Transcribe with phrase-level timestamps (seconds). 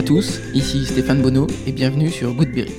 [0.00, 2.72] à tous, ici Stéphane Bonneau et bienvenue sur Goodberry.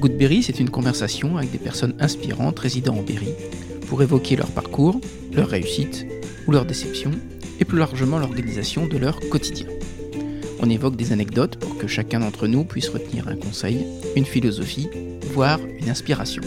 [0.00, 3.28] Goodberry, c'est une conversation avec des personnes inspirantes résidant en Berry
[3.86, 5.00] pour évoquer leur parcours,
[5.32, 6.04] leur réussite
[6.48, 7.12] ou leur déception
[7.60, 9.68] et plus largement l'organisation de leur quotidien.
[10.58, 14.90] On évoque des anecdotes pour que chacun d'entre nous puisse retenir un conseil, une philosophie,
[15.34, 16.42] voire une inspiration.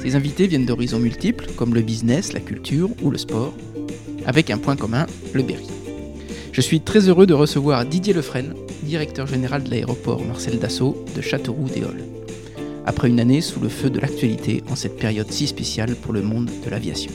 [0.00, 3.52] Ces invités viennent d'horizons multiples comme le business, la culture ou le sport,
[4.24, 5.79] avec un point commun, le Berry.
[6.52, 11.20] Je suis très heureux de recevoir Didier Lefresne, directeur général de l'aéroport Marcel Dassault de
[11.20, 12.04] Châteauroux-des-Halles.
[12.86, 16.22] Après une année sous le feu de l'actualité en cette période si spéciale pour le
[16.22, 17.12] monde de l'aviation.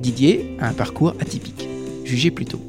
[0.00, 1.66] Didier a un parcours atypique,
[2.04, 2.60] jugé plutôt.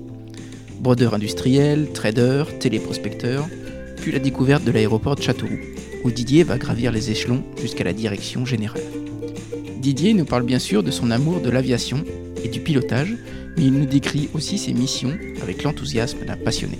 [0.79, 3.45] Brodeur industriel, trader, téléprospecteur,
[3.97, 5.59] puis la découverte de l'aéroport de Châteauroux,
[6.05, 8.81] où Didier va gravir les échelons jusqu'à la direction générale.
[9.81, 12.05] Didier nous parle bien sûr de son amour de l'aviation
[12.45, 13.17] et du pilotage,
[13.57, 16.79] mais il nous décrit aussi ses missions avec l'enthousiasme d'un passionné.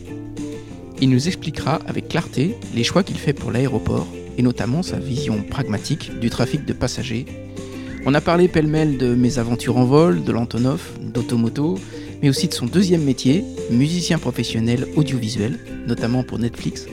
[1.02, 5.44] Il nous expliquera avec clarté les choix qu'il fait pour l'aéroport et notamment sa vision
[5.44, 7.26] pragmatique du trafic de passagers.
[8.06, 11.78] On a parlé pêle-mêle de mes aventures en vol, de l'Antonov, d'Automoto,
[12.22, 16.86] mais aussi de son deuxième métier, musicien professionnel audiovisuel, notamment pour Netflix,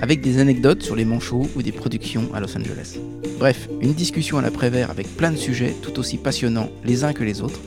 [0.00, 2.98] avec des anecdotes sur les manchots ou des productions à Los Angeles.
[3.38, 7.24] Bref, une discussion à l'après-vert avec plein de sujets tout aussi passionnants les uns que
[7.24, 7.60] les autres.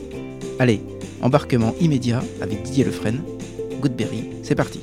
[0.59, 0.81] Allez,
[1.21, 3.21] embarquement immédiat avec Didier Lefresne.
[3.81, 4.81] Goodberry, c'est parti.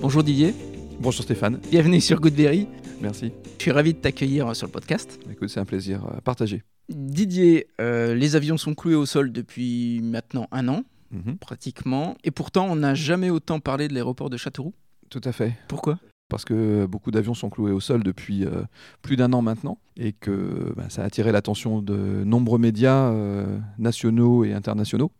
[0.00, 0.54] Bonjour Didier.
[1.00, 1.60] Bonjour Stéphane.
[1.70, 2.66] Bienvenue sur Goodberry.
[3.00, 3.32] Merci.
[3.58, 5.18] Je suis ravi de t'accueillir sur le podcast.
[5.30, 6.62] Écoute, c'est un plaisir euh, partagé.
[6.88, 11.36] Didier, euh, les avions sont cloués au sol depuis maintenant un an, Mhm.
[11.38, 12.16] pratiquement.
[12.24, 14.72] Et pourtant, on n'a jamais autant parlé de l'aéroport de Châteauroux.
[15.10, 15.52] Tout à fait.
[15.68, 15.98] Pourquoi?
[16.32, 18.62] Parce que beaucoup d'avions sont cloués au sol depuis euh,
[19.02, 23.58] plus d'un an maintenant et que ben, ça a attiré l'attention de nombreux médias euh,
[23.78, 25.12] nationaux et internationaux.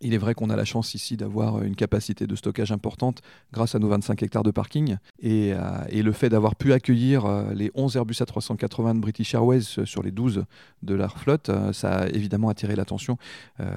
[0.00, 3.20] Il est vrai qu'on a la chance ici d'avoir une capacité de stockage importante
[3.52, 5.52] grâce à nos 25 hectares de parking et,
[5.92, 10.12] le fait d'avoir pu accueillir euh, les 11 Airbus A380 de British Airways sur les
[10.12, 10.44] 12
[10.82, 13.18] de leur flotte, ça a évidemment attiré l'attention.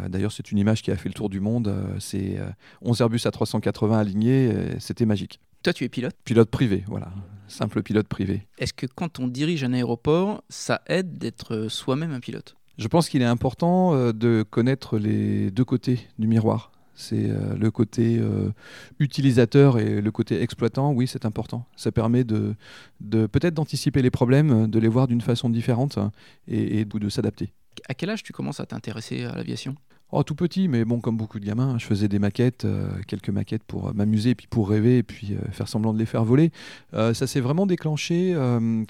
[0.10, 1.68] D'ailleurs, c'est une image qui a fait le tour du monde.
[2.14, 2.50] euh,
[2.82, 5.40] 11 Airbus A380 alignés, c'était magique.
[5.68, 6.16] Toi, tu es pilote.
[6.24, 7.12] Pilote privé, voilà.
[7.50, 8.48] Simple pilote privé.
[8.58, 12.56] Est-ce que quand on dirige un aéroport, ça aide d'être soi-même un pilote?
[12.78, 16.72] Je pense qu'il est important euh, de connaître les deux côtés du miroir.
[16.96, 18.54] C'est euh, le côté euh,
[19.00, 21.66] utilisateur et le côté exploitant, oui, c'est important.
[21.76, 22.56] Ça permet de,
[23.02, 26.00] de peut-être d'anticiper les problèmes, de les voir d'une façon différente
[26.48, 27.52] et, et de, de s'adapter.
[27.90, 29.76] À quel âge tu commences à t'intéresser à l'aviation?
[30.14, 33.30] Oh, tout petit, mais bon, comme beaucoup de gamins, je faisais des maquettes, euh, quelques
[33.30, 36.54] maquettes pour euh, m'amuser, puis pour rêver, puis euh, faire semblant de les faire voler.
[36.94, 38.36] Ça s'est vraiment déclenché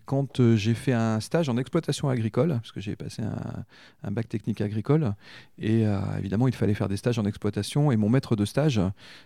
[0.06, 3.64] quand j'ai fait un stage en exploitation agricole, parce que j'ai passé un,
[4.04, 5.14] un bac technique agricole,
[5.60, 5.84] et
[6.18, 8.80] évidemment, il fallait faire des stages en exploitation, et mon maître de stage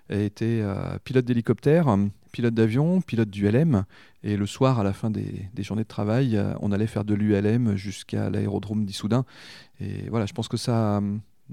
[0.09, 0.63] était
[1.03, 1.96] pilote d'hélicoptère,
[2.31, 3.84] pilote d'avion, pilote du LM,
[4.23, 7.13] et le soir, à la fin des, des journées de travail, on allait faire de
[7.13, 9.25] l'ULM jusqu'à l'aérodrome d'Issoudun.
[9.79, 11.02] Et voilà, je pense que ça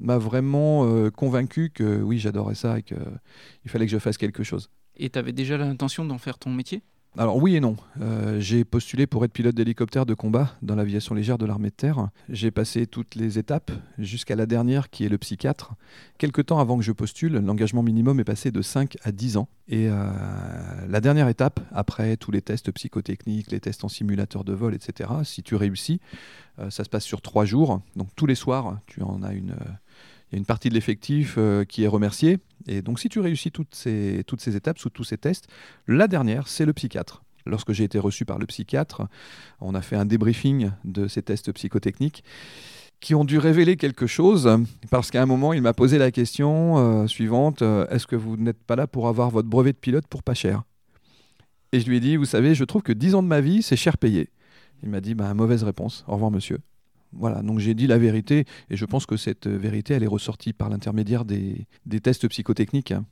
[0.01, 2.97] m'a vraiment euh, convaincu que oui, j'adorais ça et qu'il
[3.67, 4.71] fallait que je fasse quelque chose.
[4.97, 6.83] Et tu avais déjà l'intention d'en faire ton métier?
[7.17, 7.77] Alors oui et non.
[8.01, 11.75] Euh, j'ai postulé pour être pilote d'hélicoptère de combat dans l'aviation légère de l'armée de
[11.75, 12.11] terre.
[12.29, 15.75] J'ai passé toutes les étapes jusqu'à la dernière qui est le psychiatre.
[16.19, 19.49] Quelque temps avant que je postule, l'engagement minimum est passé de 5 à 10 ans.
[19.69, 20.11] Et euh,
[20.89, 25.11] la dernière étape, après tous les tests psychotechniques, les tests en simulateur de vol, etc.,
[25.25, 26.01] si tu réussis,
[26.61, 27.81] euh, ça se passe sur 3 jours.
[27.97, 29.55] Donc tous les soirs, tu en as une...
[30.31, 32.39] il y a une partie de l'effectif euh, qui est remerciée.
[32.67, 35.47] Et donc, si tu réussis toutes ces, toutes ces étapes, sous tous ces tests,
[35.87, 37.23] la dernière, c'est le psychiatre.
[37.47, 39.09] Lorsque j'ai été reçu par le psychiatre,
[39.61, 42.23] on a fait un débriefing de ces tests psychotechniques
[43.01, 44.51] qui ont dû révéler quelque chose,
[44.91, 48.37] parce qu'à un moment, il m'a posé la question euh, suivante, euh, est-ce que vous
[48.37, 50.65] n'êtes pas là pour avoir votre brevet de pilote pour pas cher?
[51.73, 53.63] Et je lui ai dit, vous savez, je trouve que 10 ans de ma vie,
[53.63, 54.31] c'est cher payé.
[54.83, 56.59] Il m'a dit, bah, mauvaise réponse, au revoir monsieur.
[57.13, 60.09] Voilà, donc j'ai dit la vérité, et je pense que cette euh, vérité, elle est
[60.09, 61.67] ressortie par l'intermédiaire des,
[62.03, 62.93] tests psychotechniques.
[62.93, 63.05] hein.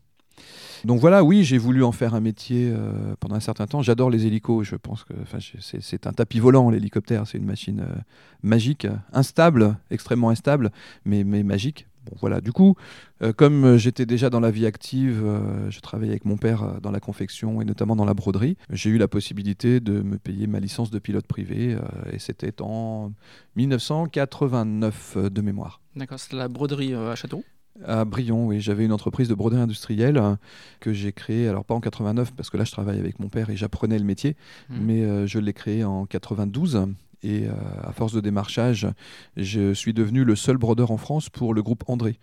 [0.85, 3.81] Donc voilà, oui, j'ai voulu en faire un métier euh, pendant un certain temps.
[3.81, 5.15] J'adore les hélicos, je pense que
[5.61, 7.95] c'est un tapis volant, l'hélicoptère, c'est une machine euh,
[8.43, 10.71] magique, instable, extrêmement instable,
[11.05, 11.87] mais, mais magique.
[12.07, 12.77] Bon, voilà, du coup,
[13.23, 16.81] euh, comme euh, j'étais déjà dans la vie active, euh, je travaillais avec mon père
[16.81, 20.47] dans la confection et notamment dans la broderie, j'ai eu la possibilité de me payer
[20.47, 21.81] ma licence de pilote privé, euh,
[22.13, 23.13] et c'était en
[23.57, 25.81] 1989 euh, de mémoire.
[25.95, 27.45] D'accord, c'est la broderie à Châteauroux?
[27.85, 30.37] À Brion, oui, j'avais une entreprise de broderie industrielle euh,
[30.81, 33.51] que j'ai créée, alors pas en 89, parce que là je travaille avec mon père
[33.51, 34.35] et j'apprenais le métier,
[34.71, 34.79] Mhm.
[34.81, 36.87] mais euh, je l'ai créée en 92.
[37.27, 37.53] Et euh,
[37.83, 38.87] à force de démarchage,
[39.37, 42.21] je suis devenu le seul brodeur en France pour le groupe André.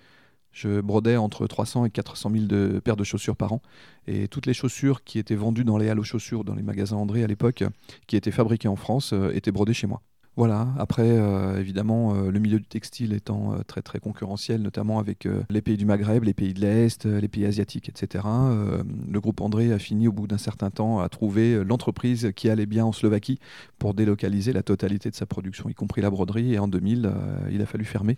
[0.53, 3.61] Je brodais entre 300 et 400 000 de paires de chaussures par an.
[4.07, 6.95] Et toutes les chaussures qui étaient vendues dans les halles aux chaussures, dans les magasins
[6.95, 7.65] André à l'époque,
[8.07, 10.01] qui étaient fabriquées en France, étaient brodées chez moi.
[10.35, 14.97] Voilà, après, euh, évidemment, euh, le milieu du textile étant euh, très très concurrentiel, notamment
[14.97, 19.41] avec les pays du Maghreb, les pays de l'Est, les pays asiatiques, etc., le groupe
[19.41, 22.91] André a fini au bout d'un certain temps à trouver l'entreprise qui allait bien en
[22.91, 23.39] Slovaquie
[23.77, 27.11] pour délocaliser la totalité de sa production, y compris la broderie, et en 2000,
[27.51, 28.17] il a fallu fermer.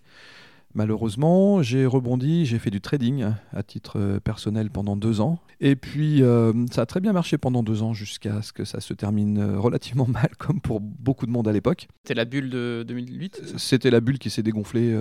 [0.75, 5.39] Malheureusement, j'ai rebondi, j'ai fait du trading à titre euh, personnel pendant deux ans.
[5.61, 8.81] Et puis, euh, ça a très bien marché pendant deux ans jusqu'à ce que ça
[8.81, 11.87] se termine euh, relativement mal, comme pour beaucoup de monde à l'époque.
[12.03, 14.93] C'était la bulle de 2008 C'était la bulle qui s'est dégonflée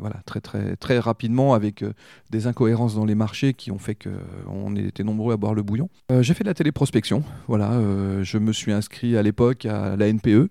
[0.00, 1.84] voilà, très, très, très rapidement avec
[2.30, 5.88] des incohérences dans les marchés qui ont fait qu'on était nombreux à boire le bouillon.
[6.20, 7.22] j'ai fait de la téléprospection.
[7.46, 7.80] Voilà,
[8.22, 10.50] je me suis inscrit à l'époque à la NPE.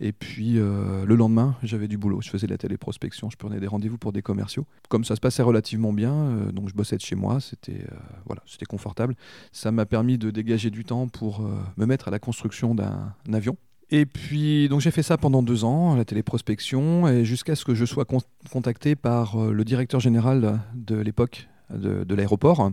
[0.00, 2.22] Et puis euh, le lendemain, j'avais du boulot.
[2.22, 4.66] Je faisais de la téléprospection, je prenais des rendez-vous pour des commerciaux.
[4.88, 7.96] Comme ça se passait relativement bien, euh, donc je bossais de chez moi, c'était euh,
[8.24, 9.14] voilà, c'était confortable.
[9.52, 11.42] Ça m'a permis de dégager du temps pour
[11.76, 13.56] me mettre à la construction d'un avion.
[13.90, 17.84] Et puis donc j'ai fait ça pendant deux ans, la téléprospection, jusqu'à ce que je
[17.84, 18.06] sois
[18.50, 22.70] contacté par le directeur général de l'époque de l'aéroport,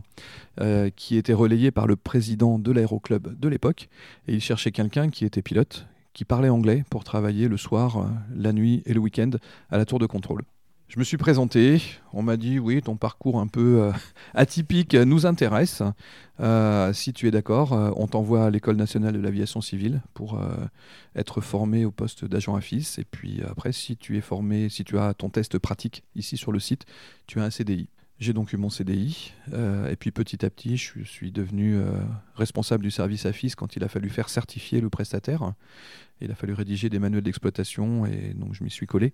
[0.95, 3.89] qui était relayé par le président de l'aéroclub de l'époque.
[4.27, 8.05] Et il cherchait quelqu'un qui était pilote, qui parlait anglais pour travailler le soir, euh,
[8.35, 9.29] la nuit et le week-end
[9.69, 10.41] à la tour de contrôle.
[10.87, 11.79] Je me suis présenté,
[12.11, 13.91] on m'a dit oui, ton parcours un peu euh,
[14.33, 15.83] atypique nous intéresse.
[16.39, 20.39] Euh, si tu es d'accord, on t'envoie à l'école nationale de l'aviation civile pour
[21.15, 22.95] être formé au poste d'agent AFIS.
[22.97, 26.51] Et puis après, si tu es formé, si tu as ton test pratique ici sur
[26.51, 26.85] le site,
[27.27, 27.89] tu as un CDI.
[28.19, 31.79] J'ai donc eu mon CDI, et puis petit à petit, je suis devenu
[32.35, 35.53] responsable du service AFIS quand il a fallu faire certifier le prestataire.
[36.19, 39.13] Il a fallu rédiger des manuels d'exploitation et donc je m'y suis collé.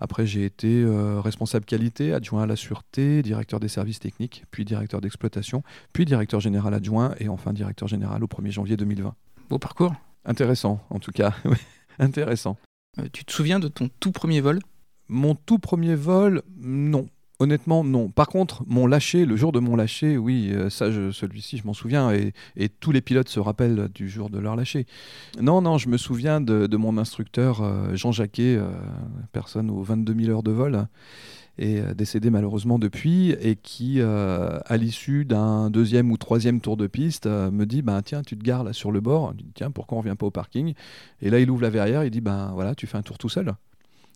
[0.00, 4.64] Après, j'ai été euh, responsable qualité, adjoint à la sûreté, directeur des services techniques, puis
[4.64, 5.62] directeur d'exploitation,
[5.92, 9.14] puis directeur général adjoint et enfin directeur général au 1er janvier 2020.
[9.50, 9.94] Beau parcours.
[10.24, 11.34] Intéressant, en tout cas.
[11.98, 12.56] Intéressant.
[12.98, 14.60] Euh, tu te souviens de ton tout premier vol?
[15.08, 17.08] Mon tout premier vol, non.
[17.40, 18.08] Honnêtement, non.
[18.08, 21.72] Par contre, mon lâcher, le jour de mon lâcher, oui, euh, ça, celui-ci, je m'en
[21.72, 22.32] souviens, et,
[22.80, 24.86] tous les pilotes se rappellent du jour de leur lâcher.
[25.40, 28.68] Non, non, je me souviens de, mon instructeur euh, Jean Jacquet, euh,
[29.30, 30.88] personne aux 22 000 heures de vol,
[31.58, 37.26] et décédé malheureusement depuis, et qui, à l'issue d'un deuxième ou troisième tour de piste,
[37.26, 39.34] me dit ben tiens, tu te gares là sur le bord.
[39.54, 40.74] Tiens, pourquoi on vient pas au parking?
[41.20, 43.28] Et là, il ouvre la verrière, il dit ben voilà, tu fais un tour tout
[43.28, 43.52] seul.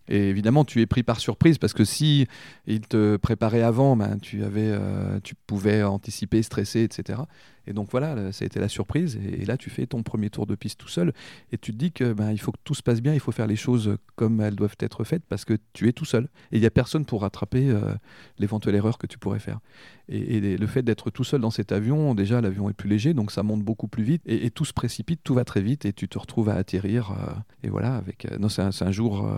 [0.09, 2.27] Et évidemment, tu es pris par surprise parce que si
[2.67, 7.21] il te préparait avant, ben, tu, avais, euh, tu pouvais anticiper, stresser, etc.
[7.67, 9.17] Et donc voilà, ça a été la surprise.
[9.17, 11.13] Et, là, tu fais ton premier tour de piste tout seul.
[11.53, 13.33] Et tu te dis que ben, il faut que tout se passe bien, il faut
[13.33, 16.25] faire les choses comme elles doivent être faites parce que tu es tout seul.
[16.51, 17.95] Et il n'y a personne pour rattraper euh,
[18.39, 19.61] l'éventuelle erreur que tu pourrais faire.
[20.09, 23.31] Et, le fait d'être tout seul dans cet avion, déjà, l'avion est plus léger, donc
[23.31, 24.23] ça monte beaucoup plus vite.
[24.27, 27.13] Et, tout se précipite, tout va très vite et tu te retrouves à atterrir.
[27.13, 27.33] Euh,
[27.63, 28.27] et voilà, avec.
[28.39, 29.29] non, c'est un, un, jour.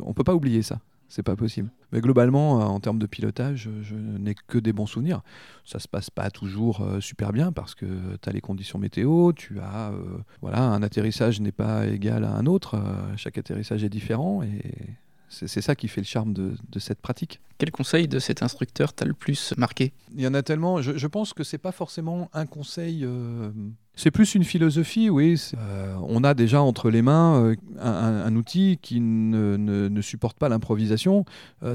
[0.00, 0.80] on peut pas oublier ça
[1.12, 1.70] c'est pas possible.
[1.92, 5.20] Mais globalement, euh, en termes de pilotage, je n'ai que des bons souvenirs.
[5.62, 7.84] Ça se passe pas toujours euh, super bien parce que
[8.22, 12.34] tu as les conditions météo, tu as euh, voilà, un atterrissage n'est pas égal à
[12.34, 12.82] un autre,
[13.16, 14.96] chaque atterrissage est différent et
[15.32, 17.40] c'est ça qui fait le charme de, cette pratique.
[17.58, 19.92] Quel conseil de cet instructeur t'a le plus marqué?
[20.14, 20.82] Il y en a tellement.
[20.82, 23.04] Je, pense que c'est pas forcément un conseil.
[23.04, 23.50] Euh,
[23.94, 25.40] c'est plus une philosophie, oui.
[25.56, 31.24] Euh, on a déjà entre les mains euh, un, outil qui ne, supporte pas l'improvisation.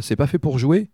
[0.01, 0.89] c'est pas fait pour jouer.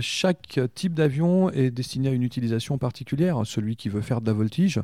[0.00, 3.40] chaque type d'avion est destiné à une utilisation particulière.
[3.44, 4.80] Celui qui veut faire de la voltige,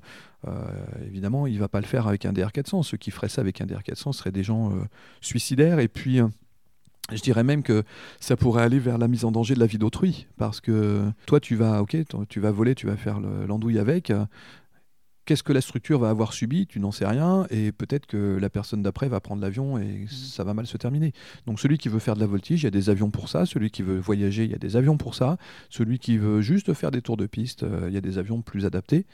[1.06, 2.82] évidemment, il va pas le faire avec un DR400.
[2.82, 4.72] Ceux qui feraient ça avec un DR400 seraient des gens
[5.20, 5.80] suicidaires.
[5.80, 6.20] Et puis,
[7.12, 7.84] je dirais même que
[8.20, 11.40] ça pourrait aller vers la mise en danger de la vie d'autrui, parce que toi,
[11.40, 11.96] tu vas, ok,
[12.28, 14.12] tu vas voler, tu vas faire l'andouille avec.
[15.26, 16.66] Qu'est-ce que la structure va avoir subi?
[16.66, 20.08] Tu n'en sais rien, et peut-être que la personne d'après va prendre l'avion et mmh.
[20.08, 21.14] ça va mal se terminer.
[21.46, 23.46] Donc celui qui veut faire de la voltige, il y a des avions pour ça.
[23.46, 25.38] Celui qui veut voyager, il y a des avions pour ça.
[25.70, 28.42] Celui qui veut juste faire des tours de piste, euh, il y a des avions
[28.42, 29.06] plus adaptés.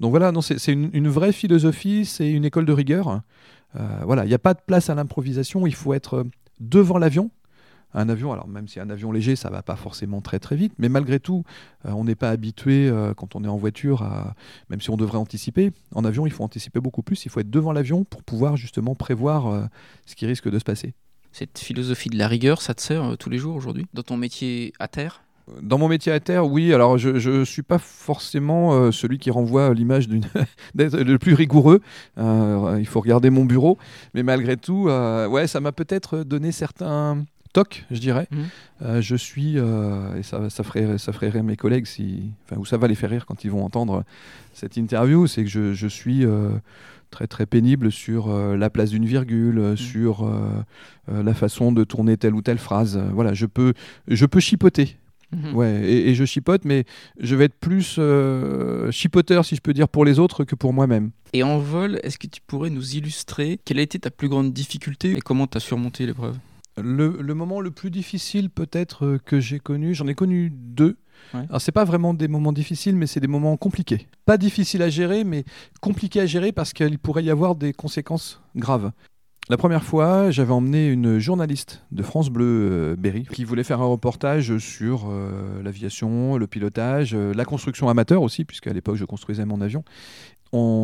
[0.00, 3.20] Donc voilà, c'est une, vraie philosophie, c'est une école de rigueur.
[3.74, 5.66] Euh, voilà, il n'y a pas de place à l'improvisation.
[5.66, 6.24] Il faut être
[6.60, 7.30] devant l'avion.
[7.94, 10.74] Un avion, alors même si un avion léger, ça va pas forcément très très vite,
[10.78, 11.44] mais malgré tout,
[11.86, 14.34] euh, on n'est pas habitué euh, quand on est en voiture, à,
[14.68, 15.72] même si on devrait anticiper.
[15.94, 17.24] En avion, il faut anticiper beaucoup plus.
[17.24, 19.64] Il faut être devant l'avion pour pouvoir justement prévoir euh,
[20.04, 20.94] ce qui risque de se passer.
[21.32, 24.72] Cette philosophie de la rigueur, ça te sert tous les jours aujourd'hui dans ton métier
[24.78, 25.22] à terre?
[25.62, 26.74] Dans mon métier à terre, oui.
[26.74, 30.08] Alors, je ne suis pas forcément euh, celui qui renvoie l'image
[30.74, 31.80] d'être le plus rigoureux.
[32.18, 33.78] Euh, il faut regarder mon bureau.
[34.14, 38.28] Mais malgré tout, euh, ouais, ça m'a peut-être donné certains TOC, je dirais.
[38.30, 39.00] Mhm.
[39.00, 42.76] Je suis, et ça, ça, ferait, ça ferait rire mes collègues, si, enfin, ou ça
[42.76, 44.04] va les faire rire quand ils vont entendre
[44.52, 46.26] cette interview, c'est que je, je suis
[47.10, 49.76] très très pénible sur la place d'une virgule, mhm.
[49.78, 50.30] sur
[51.08, 53.00] la façon de tourner telle ou telle phrase.
[53.14, 53.72] voilà, je peux,
[54.06, 54.98] je peux chipoter.
[55.32, 55.54] Mhm.
[55.54, 56.84] Ouais, et, je chipote, mais
[57.18, 60.72] je vais être plus euh, chipoteur, si je peux dire, pour les autres que pour
[60.72, 61.10] moi-même.
[61.32, 64.52] Et en vol, est-ce que tu pourrais nous illustrer quelle a été ta plus grande
[64.52, 66.36] difficulté et comment tu as surmonté l'épreuve?
[66.80, 70.96] Le, le, moment le plus difficile peut-être euh, que j'ai connu, j'en ai connu deux.
[71.32, 74.06] Alors c'est pas vraiment des moments difficiles, mais c'est des moments compliqués.
[74.26, 75.44] Pas difficiles à gérer, mais
[75.80, 78.92] compliqués à gérer parce qu'il pourrait y avoir des conséquences graves.
[79.48, 83.80] La première fois, j'avais emmené une journaliste de France Bleu euh, Berry qui voulait faire
[83.80, 89.04] un reportage sur euh, l'aviation, le pilotage, euh, la construction amateur aussi, puisqu'à l'époque je
[89.04, 89.84] construisais mon avion.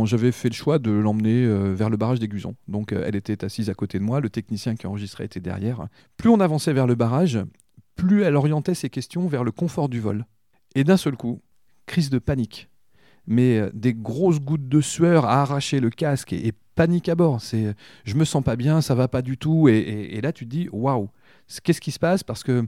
[0.05, 2.57] J'avais fait le choix de l'emmener vers le barrage d'Aiguzon.
[2.69, 5.87] Donc elle était assise à côté de moi, le technicien qui enregistrait était derrière.
[6.19, 7.39] Plus on avançait vers le barrage,
[7.97, 10.27] plus elle orientait ses questions vers le confort du vol.
[10.75, 11.41] Et d'un seul coup,
[11.87, 12.69] crise de panique
[13.27, 17.43] mais des grosses gouttes de sueur à arracher le casque et, panique à bord.
[17.43, 17.75] C'est,
[18.05, 19.69] je me sens pas bien, ça va pas du tout.
[19.69, 21.11] Et, là, tu te dis, waouh,
[21.63, 22.23] qu'est-ce qui se passe?
[22.23, 22.67] Parce que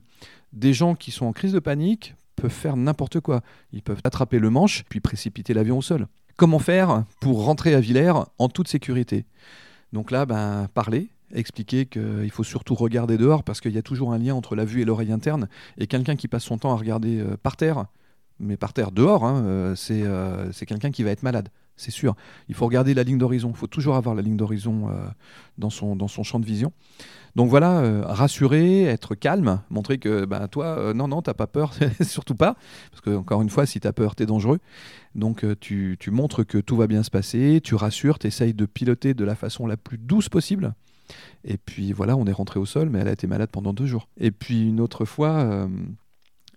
[0.53, 3.41] des gens qui sont en crise de panique peuvent faire n'importe quoi.
[3.73, 6.07] Ils peuvent attraper le manche, puis précipiter l'avion au sol.
[6.37, 9.25] Comment faire pour rentrer à Villers en toute sécurité?
[9.93, 14.13] Donc là, ben, parler, expliquer qu'il faut surtout regarder dehors parce qu'il y a toujours
[14.13, 15.49] un lien entre la vue et l'oreille interne.
[15.79, 17.87] Et quelqu'un qui passe son temps à regarder euh, par terre,
[18.41, 22.15] mais par terre dehors, hein, euh, euh, c'est quelqu'un qui va être malade c'est sûr.
[22.49, 23.51] Il faut regarder la ligne d'horizon.
[23.51, 25.09] Il faut toujours avoir la ligne d'horizon euh,
[25.59, 26.73] dans, son, dans son champ de vision.
[27.35, 32.37] Donc voilà, rassurer, être calme, montrer que ben, toi, non, non, t'as pas peur, surtout
[32.37, 32.55] pas.
[32.93, 34.61] Parce que, encore une fois, si tu as peur, tu es dangereux.
[35.17, 38.67] Donc tu, tu, montres que tout va bien se passer, tu rassures, tu essayes de
[38.67, 40.75] piloter de la façon la plus douce possible.
[41.43, 43.87] Et puis voilà, on est rentré au sol, mais elle a été malade pendant deux
[43.87, 44.07] jours.
[44.17, 45.67] Et puis une autre fois,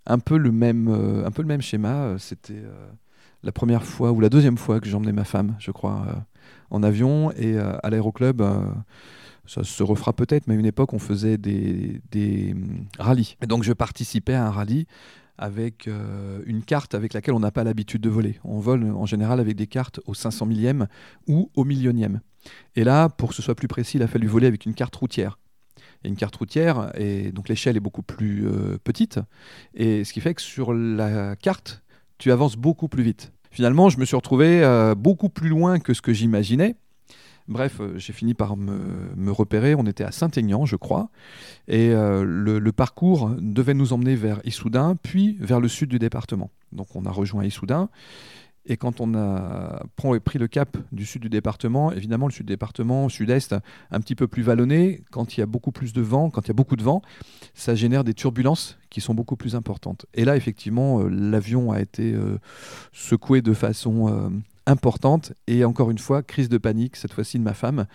[0.08, 0.88] un, peu le même,
[1.26, 2.64] un peu le même schéma, c'était
[3.44, 6.14] la première fois ou la deuxième fois que j'emmenais ma femme, je crois, euh,
[6.70, 8.42] en avion et euh, à l'aéroclub.
[8.42, 8.62] Euh,
[9.46, 13.38] ça se refera peut-être, mais à une époque, on faisait des, des hum, rallyes.
[13.42, 14.86] Et donc, je participais à un rallye
[15.40, 15.88] avec
[16.48, 18.40] une carte avec laquelle on n'a pas l'habitude de voler.
[18.44, 20.88] On vole en général avec des cartes au 500 millième
[21.28, 22.22] ou au millionième.
[22.76, 24.96] Et là, pour que ce soit plus précis, il a fallu voler avec une carte
[24.96, 25.38] routière.
[26.08, 28.48] Une carte routière, et donc l'échelle est beaucoup plus
[28.84, 29.20] petite.
[29.74, 31.84] Et ce qui fait que sur la carte,
[32.18, 33.32] tu avances beaucoup plus vite.
[33.52, 36.76] Finalement, je me suis retrouvé euh, beaucoup plus loin que ce que j'imaginais.
[37.48, 39.74] Bref, euh, j'ai fini par me, repérer.
[39.74, 41.10] On était à Saint-Aignan, je crois.
[41.68, 46.52] Et euh, le, parcours devait nous emmener vers Issoudun, puis vers le sud du département.
[46.72, 47.90] Donc on a rejoint Issoudun.
[48.68, 49.84] Et quand on a
[50.24, 53.56] pris le cap du sud du département, évidemment, le sud du département, sud-est,
[53.92, 56.48] un petit peu plus vallonné, quand il y a beaucoup plus de vent, quand il
[56.50, 57.02] y a beaucoup de vent,
[57.54, 60.06] ça génère des turbulences qui sont beaucoup plus importantes.
[60.14, 62.40] Et là, effectivement, euh, l'avion a été euh,
[62.92, 64.30] secoué de façon euh,
[64.66, 65.34] importante.
[65.48, 67.86] Et encore une fois, crise de panique, cette fois-ci de ma femme,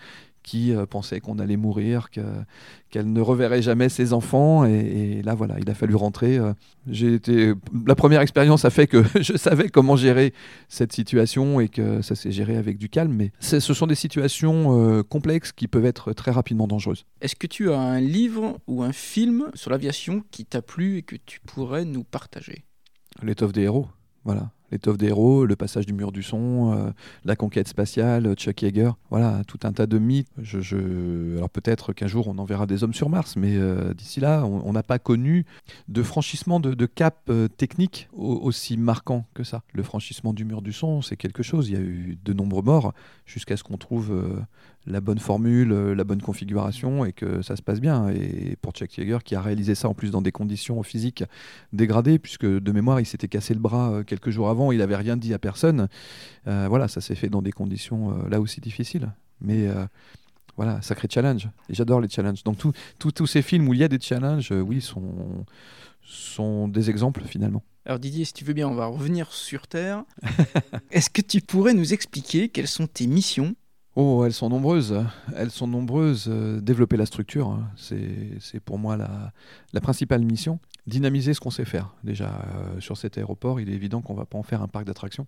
[0.43, 4.65] qui euh, pensait qu'on allait mourir, qu'elle ne reverrait jamais ses enfants.
[4.65, 6.37] Et, là, voilà, il a fallu rentrer.
[6.37, 6.53] Euh.
[6.87, 7.53] J'ai été,
[7.85, 10.33] la première expérience a fait que je savais comment gérer
[10.67, 13.13] cette situation et que ça s'est géré avec du calme.
[13.13, 17.05] Mais ce sont des situations euh, complexes qui peuvent être très rapidement dangereuses.
[17.21, 21.01] Est-ce que tu as un livre ou un film sur l'aviation qui t'a plu et
[21.01, 22.65] que tu pourrais nous partager?
[23.21, 23.87] L'étoffe des héros.
[24.25, 26.91] Voilà, l'étoffe des héros, le passage du mur du son, euh,
[27.25, 30.27] la conquête spatiale, Chuck Yeager, voilà, tout un tas de mythes.
[31.37, 34.73] Alors peut-être qu'un jour on enverra des hommes sur Mars, mais euh, d'ici là, on
[34.73, 35.45] n'a pas connu
[35.87, 39.61] de franchissement de, cap euh, technique aussi marquant que ça.
[39.73, 41.69] Le franchissement du mur du son, c'est quelque chose.
[41.69, 42.93] Il y a eu de nombreux morts
[43.25, 44.11] jusqu'à ce qu'on trouve
[44.85, 48.09] la bonne formule, euh, la bonne configuration et que ça se passe bien.
[48.09, 51.23] Et pour Chuck Yeager, qui a réalisé ça en plus dans des conditions physiques
[51.71, 54.95] dégradées, puisque de mémoire, il s'était cassé le bras euh, quelques jours avant, il n'avait
[54.95, 55.87] rien dit à personne.
[56.47, 59.11] Euh, voilà, ça s'est fait dans des conditions là aussi difficiles.
[59.41, 59.67] Mais
[60.55, 61.49] voilà, sacré challenge.
[61.69, 62.43] Et j'adore les challenges.
[62.43, 62.57] Donc
[62.97, 65.45] tous ces films où il y a des challenges, oui, sont,
[66.01, 67.63] sont des exemples finalement.
[67.85, 70.05] Alors Didier, si tu veux bien, on va revenir sur Terre.
[70.91, 73.55] Est-ce que tu pourrais nous expliquer quelles sont tes missions
[73.95, 75.05] Oh, elles sont nombreuses.
[75.35, 76.25] Elles sont nombreuses.
[76.27, 77.69] Euh, développer la structure, hein.
[77.75, 80.59] c'est pour moi la, principale mission.
[80.87, 81.93] Dynamiser ce qu'on sait faire.
[82.03, 84.67] Déjà, euh, sur cet aéroport, il est évident qu'on ne va pas en faire un
[84.67, 85.27] parc d'attractions.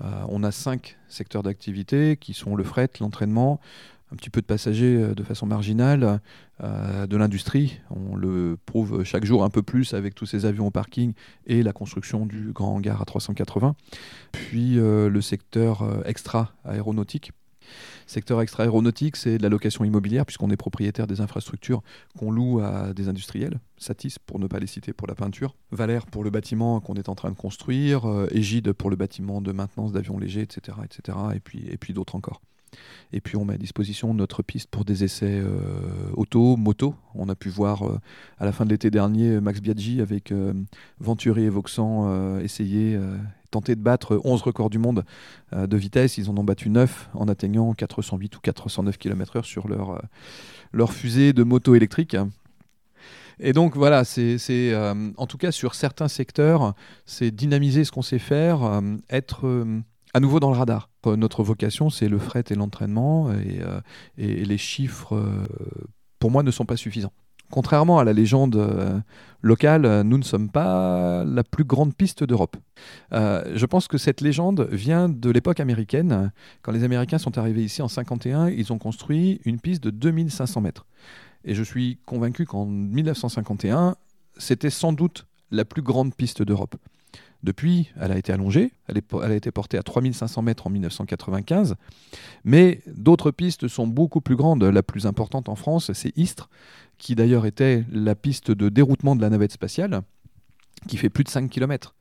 [0.00, 3.60] Euh, on a cinq secteurs d'activité qui sont le fret, l'entraînement,
[4.12, 6.20] un petit peu de passagers de façon marginale,
[6.60, 7.80] de l'industrie.
[7.90, 11.12] On le prouve chaque jour un peu plus avec tous ces avions au parking
[11.46, 13.76] et la construction du grand hangar à 380.
[14.32, 17.30] Puis le secteur extra aéronautique
[18.10, 21.80] Secteur extra-aéronautique, c'est de la location immobilière, puisqu'on est propriétaire des infrastructures
[22.18, 23.60] qu'on loue à des industriels.
[23.76, 25.54] Satis, pour ne pas les citer, pour la peinture.
[25.70, 28.10] Valère, pour le bâtiment qu'on est en train de construire.
[28.10, 30.78] Euh, Égide, pour le bâtiment de maintenance d'avions légers, etc.
[30.84, 31.18] etc.
[31.36, 32.40] et puis, et puis d'autres encore.
[33.12, 36.96] Et puis on met à disposition notre piste pour des essais euh, auto, moto.
[37.14, 38.00] On a pu voir euh,
[38.38, 40.34] à la fin de l'été dernier Max Biaggi avec
[40.98, 42.98] Venturi et Voxan essayer
[43.50, 45.04] tenté de battre 11 records du monde
[45.52, 46.18] euh, de vitesse.
[46.18, 49.98] Ils en ont battu 9 en atteignant 408 ou 409 km/h sur leur, euh,
[50.72, 52.16] leur fusée de moto électrique.
[53.38, 56.74] Et donc voilà, c'est euh, en tout cas sur certains secteurs,
[57.06, 59.66] c'est dynamiser ce qu'on sait faire, être
[60.12, 60.90] à nouveau dans le radar.
[61.06, 63.32] Notre vocation, c'est le fret et l'entraînement,
[64.18, 65.18] et, les chiffres,
[66.18, 67.14] pour moi, ne sont pas suffisants.
[67.50, 69.00] Contrairement à la légende euh,
[69.42, 72.56] locale, euh, nous ne sommes pas la plus grande piste d'Europe.
[73.12, 76.32] Euh, je pense que cette légende vient de l'époque américaine.
[76.62, 80.60] Quand les Américains sont arrivés ici en 51, ils ont construit une piste de 2500
[80.60, 80.86] mètres.
[81.44, 83.96] Et je suis convaincu qu'en 1951,
[84.36, 86.76] c'était sans doute la plus grande piste d'Europe.
[87.42, 91.76] Depuis, elle a été allongée, elle, a été portée à 3500 mètres en 1995,
[92.44, 94.62] mais d'autres pistes sont beaucoup plus grandes.
[94.62, 96.50] La plus importante en France, c'est Istres,
[96.98, 100.02] qui d'ailleurs était la piste de déroutement de la navette spatiale,
[100.86, 101.94] qui fait plus de 5 km.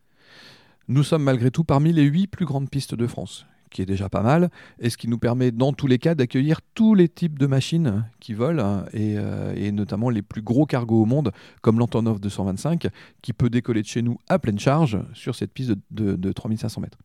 [0.90, 4.10] Nous sommes malgré tout parmi les 8 plus grandes pistes de France qui est déjà
[4.10, 4.50] pas mal,
[4.80, 8.06] et ce qui nous permet dans tous les cas d'accueillir tous les types de machines
[8.20, 12.88] qui volent, hein, euh, et, notamment les plus gros cargos au monde, comme l'Antonov 225,
[13.22, 16.98] qui peut décoller de chez nous à pleine charge sur cette piste de, 3500 mètres.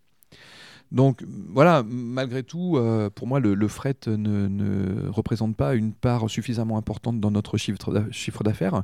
[0.93, 6.77] Donc voilà, malgré tout, euh, pour moi, le, fret ne, représente pas une part suffisamment
[6.77, 8.83] importante dans notre chiffre d'affaires.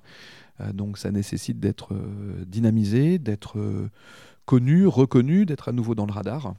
[0.60, 1.94] Euh, donc ça nécessite d'être
[2.46, 3.58] dynamisé, d'être
[4.44, 6.54] connu, reconnu, d'être à nouveau dans le radar.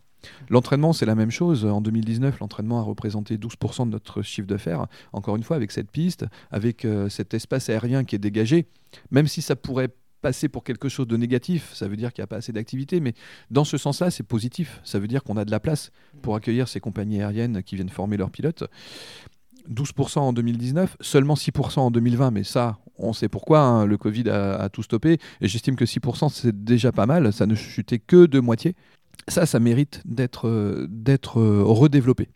[0.50, 1.66] L'entraînement, c'est la même chose.
[1.66, 4.88] En 2019, l'entraînement a représenté 12% de notre chiffre d'affaires.
[5.14, 8.68] Encore une fois, avec cette piste, avec euh, cet espace aérien qui est dégagé,
[9.12, 9.90] même si ça pourrait
[10.22, 13.00] passer pour quelque chose de négatif, ça veut dire qu'il n'y a pas assez d'activité,
[13.00, 13.14] mais
[13.50, 14.80] dans ce sens-là, c'est positif.
[14.84, 15.92] Ça veut dire qu'on a de la place
[16.22, 18.64] pour accueillir ces compagnies aériennes qui viennent former leurs pilotes.
[19.70, 23.86] 12% en 2019, seulement 6% en 2020, mais ça, on sait pourquoi, hein.
[23.86, 27.46] le Covid a, a, tout stoppé, et j'estime que 6% c'est déjà pas mal, ça
[27.46, 28.76] ne chutait que de moitié
[29.28, 30.88] ça, ça mérite d'être euh,
[31.38, 32.30] euh, redéveloppé.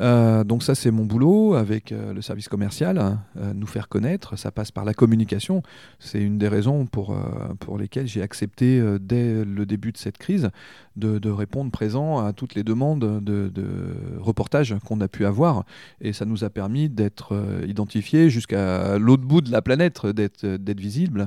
[0.00, 4.52] Euh, donc ça c'est mon boulot avec le service commercial, hein, nous faire connaître, ça
[4.52, 5.64] passe par la communication.
[5.98, 7.16] C'est une des raisons pour,
[7.58, 10.50] pour lesquelles j'ai accepté dès le début de cette crise
[10.94, 15.64] de, répondre présent à toutes les demandes de, de reportages qu'on a pu avoir.
[16.00, 17.34] Et ça nous a permis d'être
[17.66, 21.26] identifiés jusqu'à l'autre bout de la planète, d'être visible.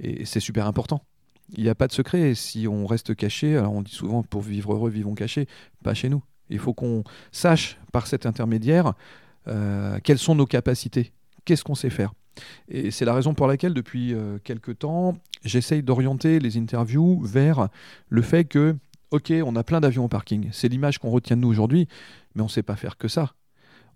[0.00, 1.04] Et c'est super important.
[1.56, 2.34] Il n'y a pas de secret.
[2.34, 5.46] Si on reste caché, alors on dit souvent pour vivre heureux, vivons cachés,
[5.82, 6.22] pas chez nous.
[6.48, 8.94] Il faut qu'on sache par cet intermédiaire
[9.48, 11.12] euh, quelles sont nos capacités,
[11.44, 12.12] qu'est-ce qu'on sait faire?
[12.68, 17.68] Et c'est la raison pour laquelle, depuis euh, quelques temps, j'essaye d'orienter les interviews vers
[18.08, 18.76] le fait que,
[19.10, 21.88] ok, on a plein d'avions au parking, c'est l'image qu'on retient de nous aujourd'hui,
[22.34, 23.32] mais on ne sait pas faire que ça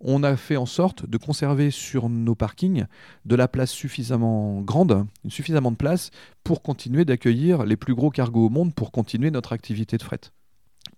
[0.05, 2.85] on a fait en sorte de conserver sur nos parkings
[3.25, 6.11] de la place suffisamment grande, suffisamment de place
[6.45, 10.21] pour continuer d'accueillir les plus gros cargos au monde pour continuer notre activité de fret.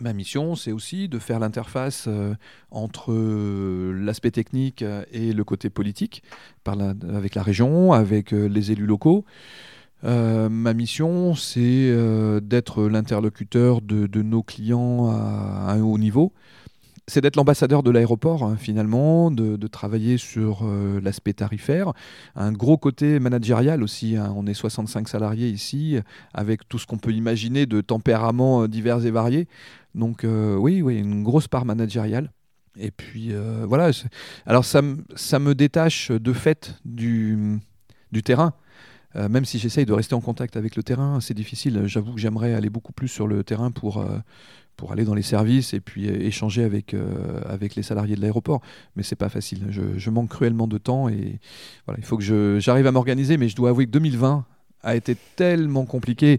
[0.03, 2.35] Ma mission, c'est aussi de faire l'interface euh,
[2.71, 6.23] entre euh, l'aspect technique et le côté politique,
[6.67, 9.25] avec la région, avec euh, les élus locaux.
[10.03, 11.91] ma mission, c'est
[12.43, 16.33] d'être l'interlocuteur de, nos clients à, un haut niveau,
[17.09, 21.93] c'est d'être l'ambassadeur de l'aéroport hein, finalement, de, travailler sur euh, l'aspect tarifaire,
[22.35, 24.17] un gros côté managérial aussi.
[24.17, 24.33] Hein.
[24.37, 25.99] On est 65 salariés ici,
[26.35, 29.49] avec tout ce qu'on peut imaginer de tempéraments euh, divers et variés.
[29.95, 32.33] Donc euh, oui, oui, une grosse part managériale.
[32.79, 33.33] Et puis
[33.65, 33.91] voilà.
[34.45, 34.83] Alors ça,
[35.15, 37.59] ça me détache de fait du,
[38.13, 38.53] du terrain.
[39.15, 41.85] même si j'essaye de rester en contact avec le terrain, c'est difficile.
[41.87, 44.05] J'avoue que j'aimerais aller beaucoup plus sur le terrain pour,
[44.77, 48.21] pour aller dans les services et puis euh, échanger avec, euh, avec les salariés de
[48.21, 48.61] l'aéroport.
[48.95, 49.67] Mais c'est pas facile.
[49.71, 51.41] Je, manque cruellement de temps et
[51.87, 53.37] voilà, il faut que j'arrive à m'organiser.
[53.37, 54.45] Mais je dois avouer que 2020
[54.83, 56.39] a été tellement compliqué.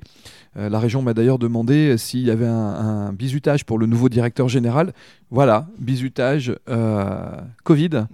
[0.56, 4.10] Euh, la région m'a d'ailleurs demandé s'il y avait un, un, bisutage pour le nouveau
[4.10, 4.94] directeur général.
[5.30, 6.56] Voilà, bisutage,
[7.64, 8.06] Covid.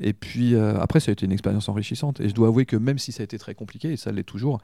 [0.00, 2.20] Et puis après, ça a été une expérience enrichissante.
[2.20, 4.22] Et je dois avouer que même si ça a été très compliqué, et ça l'est
[4.22, 4.60] toujours,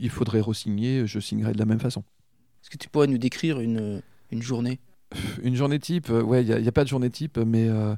[0.00, 2.04] il faudrait re-signer, je signerai de la même façon.
[2.62, 4.00] Est-ce que tu pourrais nous décrire une,
[4.32, 4.80] une journée
[5.42, 7.94] Une journée type, euh, ouais, il n'y a, pas de journée type, mais euh,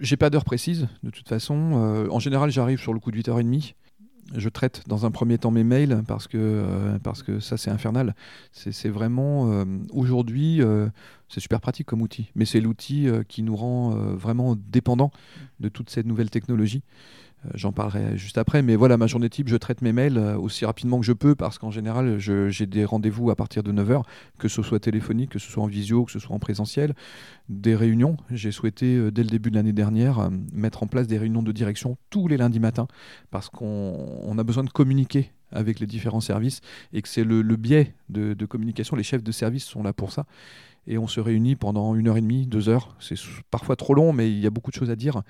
[0.00, 1.72] j'ai pas d'heure précise, de toute façon.
[1.74, 3.74] Euh, en général, j'arrive sur le coup de 8h30.
[4.34, 7.70] je traite dans un premier temps mes mails parce que, euh, parce que ça c'est
[7.70, 8.14] infernal.
[8.52, 10.60] C'est vraiment aujourd'hui
[11.28, 15.12] c'est super pratique comme outil, mais c'est l'outil qui nous rend vraiment dépendants
[15.60, 16.82] de toutes ces nouvelles technologies.
[17.46, 20.36] Euh, j'en parlerai juste après, mais voilà, ma journée type, je traite mes mails euh,
[20.36, 24.02] aussi rapidement que je peux parce qu'en général, j'ai des rendez-vous à partir de 9h,
[24.38, 26.94] que ce soit téléphonique, que ce soit en visio, que ce soit en présentiel,
[27.48, 28.16] des réunions.
[28.30, 31.52] J'ai souhaité, euh, dès le début de l'année dernière, mettre en place des réunions de
[31.52, 32.88] direction tous les lundis matins
[33.30, 36.60] parce qu'on a besoin de communiquer avec les différents services
[36.92, 38.96] et que c'est le, biais de, de communication.
[38.96, 40.26] Les chefs de service sont là pour ça
[40.86, 42.96] et on se réunit pendant une heure et demie, deux heures.
[43.00, 43.16] C'est
[43.50, 45.22] parfois trop long, mais il y a beaucoup de choses à dire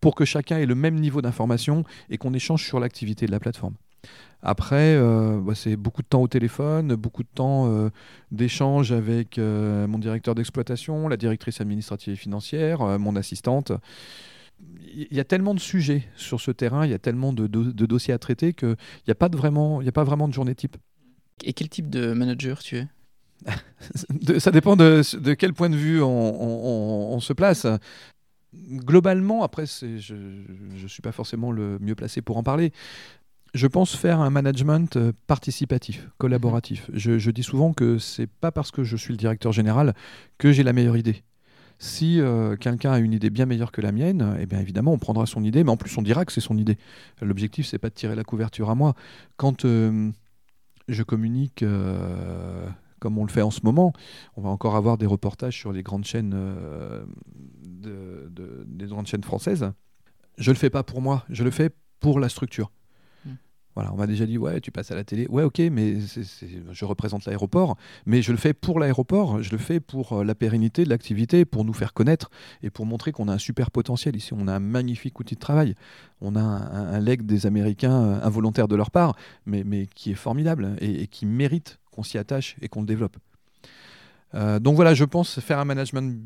[0.00, 3.40] pour que chacun ait le même niveau d'information et qu'on échange sur l'activité de la
[3.40, 3.74] plateforme.
[4.42, 7.90] Après, euh, bah, c'est beaucoup de temps au téléphone, beaucoup de temps euh,
[8.32, 13.70] d'échange avec euh, mon directeur d'exploitation, la directrice administrative et financière, mon assistante.
[14.94, 18.14] Il y a tellement de sujets sur ce terrain, il y a tellement de, dossiers
[18.14, 18.76] à traiter qu'il
[19.06, 20.76] n'y a, a pas vraiment de journée type.
[21.44, 22.88] Et quel type de manager tu es?
[24.38, 25.02] ça dépend de,
[25.34, 27.66] quel point de vue on, se place.
[28.54, 32.72] Globalement, après, je ne suis pas forcément le mieux placé pour en parler.
[33.54, 36.88] Je pense faire un management euh, participatif, collaboratif.
[36.88, 37.18] Mhm.
[37.18, 39.94] Je, dis souvent que c'est pas parce que je suis le directeur général
[40.38, 41.22] que j'ai la meilleure idée.
[41.78, 44.98] Si euh, quelqu'un a une idée bien meilleure que la mienne, eh bien évidemment on
[44.98, 46.78] prendra son idée, mais en plus on dira que c'est son idée.
[47.20, 48.94] L'objectif c'est pas de tirer la couverture à moi.
[49.36, 50.10] Quand euh,
[50.88, 51.64] je communique
[53.02, 53.92] comme on le fait en ce moment.
[54.36, 57.04] On va encore avoir des reportages sur les grandes chaînes, euh,
[57.84, 59.72] des grandes chaînes françaises.
[60.38, 62.70] Je le fais pas pour moi, je le fais pour la structure.
[63.74, 65.26] Voilà, on m'a déjà dit ouais, tu passes à la télé.
[65.30, 69.80] Ouais, ok, mais je représente l'aéroport, mais je le fais pour l'aéroport, je le fais
[69.80, 72.30] pour euh, la pérennité de l'activité, pour nous faire connaître
[72.62, 74.34] et pour montrer qu'on a un super potentiel ici.
[74.34, 75.74] On a un magnifique outil de travail.
[76.20, 80.16] On a un, leg des Américains euh, involontaire de leur part, mais, mais qui est
[80.16, 83.16] formidable et, qui mérite qu'on s'y attache et qu'on le développe.
[84.34, 86.18] Euh, donc voilà, je pense faire un management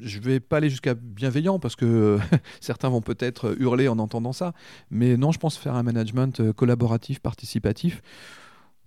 [0.00, 2.18] je vais pas aller jusqu'à bienveillant parce que
[2.60, 4.52] certains vont peut-être hurler en entendant ça,
[4.90, 8.02] mais non, je pense faire un management euh, collaboratif, participatif.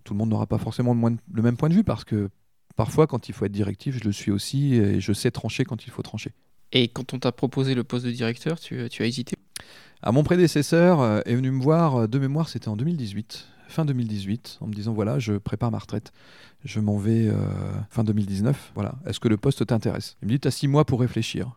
[0.03, 2.29] Tout le monde n'aura pas forcément le, même point de vue parce que
[2.75, 5.85] parfois, quand il faut être directif, je le suis aussi et je sais trancher quand
[5.85, 6.31] il faut trancher.
[6.71, 9.35] Et quand on t'a proposé le poste de directeur, tu, as hésité?
[10.01, 14.59] Ah, Mon prédécesseur euh, est venu me voir de mémoire, c'était en 2018 fin 2018
[14.61, 16.11] en me disant voilà, je prépare ma retraite.
[16.63, 17.35] Je m'en vais euh,
[17.89, 18.71] fin 2019.
[18.75, 20.17] Voilà, est-ce que le poste t'intéresse?
[20.21, 21.51] Il me dit tu as six mois pour réfléchir.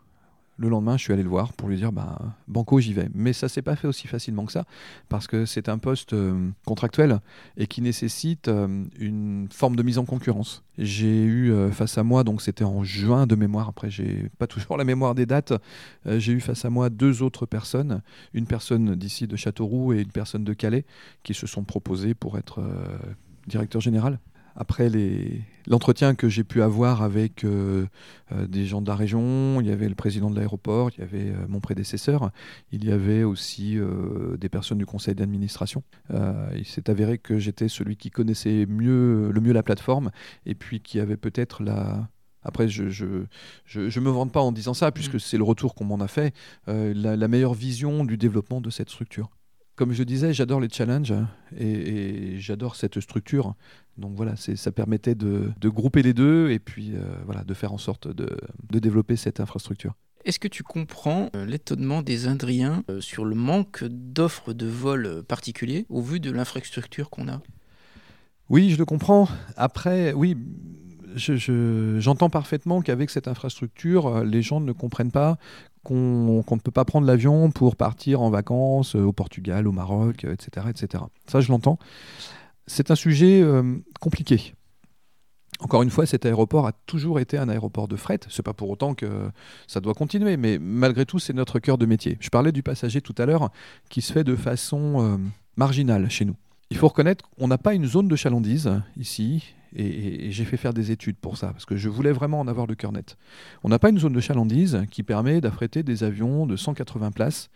[0.61, 3.09] Le lendemain, je suis allé le voir pour lui dire bah, Banco, j'y vais.
[3.15, 4.67] Mais ça s'est pas fait aussi facilement que ça,
[5.09, 7.21] parce que c'est un poste euh, contractuel
[7.57, 10.63] et qui nécessite euh, une forme de mise en concurrence.
[10.77, 14.77] J'ai eu face à moi, donc c'était en juin de mémoire, après j'ai pas toujours
[14.77, 15.53] la mémoire des dates,
[16.07, 20.13] j'ai eu face à moi deux autres personnes, une personne d'ici de Châteauroux et une
[20.13, 20.85] personne de Calais,
[21.23, 22.63] qui se sont proposées pour être
[23.47, 24.19] directeur général
[24.61, 24.91] après
[25.67, 27.87] l'entretien que j'ai pu avoir avec euh,
[28.31, 31.03] euh, des gens de la région, il y avait le président de l'aéroport, il y
[31.03, 32.31] avait euh, mon prédécesseur,
[32.71, 33.79] il y avait aussi
[34.39, 35.83] des personnes du conseil d'administration.
[36.11, 40.11] il s'est avéré que j'étais celui qui connaissait mieux, le mieux la plateforme
[40.45, 42.09] et puis qui avait peut-être la,
[42.43, 43.25] après, je ne
[43.65, 45.21] je, me vante pas en disant ça, puisque mmh.
[45.21, 46.35] c'est le retour qu'on m'en a fait,
[46.67, 49.31] la, meilleure vision du développement de cette structure
[49.81, 51.15] comme je disais, j'adore les challenges
[51.59, 53.55] et, j'adore cette structure.
[53.97, 57.79] Donc voilà, ça permettait de, grouper les deux et puis euh, voilà, de faire en
[57.79, 58.29] sorte de,
[58.79, 59.95] développer cette infrastructure.
[60.27, 65.23] Est-ce que tu comprends euh, l'étonnement des Indriens euh, sur le manque d'offres de vol
[65.23, 67.41] particuliers au vu de l'infrastructure qu'on a?
[68.51, 69.31] Oui, je le comprends.
[69.57, 70.37] Après, oui,
[71.17, 75.39] j'entends parfaitement qu'avec cette infrastructure, les gens ne comprennent pas
[75.85, 80.25] qu'on ne peut pas prendre l'avion pour partir en vacances euh, au Portugal, au Maroc,
[80.25, 80.67] etc.
[80.67, 81.05] Euh, etc.
[81.27, 81.79] Ça, je l'entends.
[82.67, 84.55] C'est un sujet euh, compliqué.
[85.61, 88.21] Encore une fois, cet aéroport a toujours été un aéroport de fret.
[88.29, 89.31] C'est pas pour autant que
[89.67, 92.17] ça doit continuer, mais malgré tout, c'est notre cœur de métier.
[92.21, 93.51] Je parlais du passager tout à l'heure,
[93.91, 95.21] qui se fait de façon
[95.57, 96.37] marginale chez nous.
[96.71, 100.75] Il faut reconnaître qu'on n'a pas une zone de chalandise ici, et, j'ai fait faire
[100.75, 103.17] des études pour ça, parce que je voulais vraiment en avoir le cœur net.
[103.63, 107.51] On n'a pas une zone de chalandise qui permet d'affréter des avions de 180 places,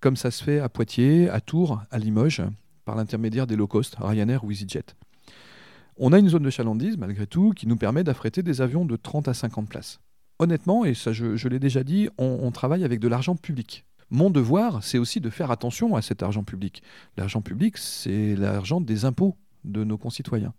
[0.00, 2.42] comme ça se fait à Poitiers, à Tours, à Limoges,
[2.84, 4.94] par l'intermédiaire des low cost, Ryanair ou EasyJet.
[5.96, 8.96] On a une zone de chalandise, malgré tout, qui nous permet d'affréter des avions de
[8.96, 10.00] 30 à 50 places.
[10.38, 13.84] Honnêtement, et ça je, l'ai déjà dit, on travaille avec de l'argent public.
[14.10, 16.82] Mon devoir, c'est aussi de faire attention à cet argent public.
[17.16, 20.52] L'argent public, c'est l'argent des impôts de nos concitoyens.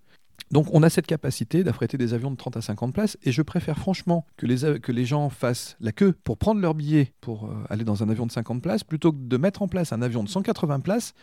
[0.52, 3.42] Donc on a cette capacité d'affréter des avions de 30 à 50 places et je
[3.42, 7.86] préfère franchement que les, gens fassent la queue pour prendre leur billet pour euh, aller
[7.86, 10.30] dans un avion de 50 places plutôt que de mettre en place un avion de
[10.30, 11.14] 180 places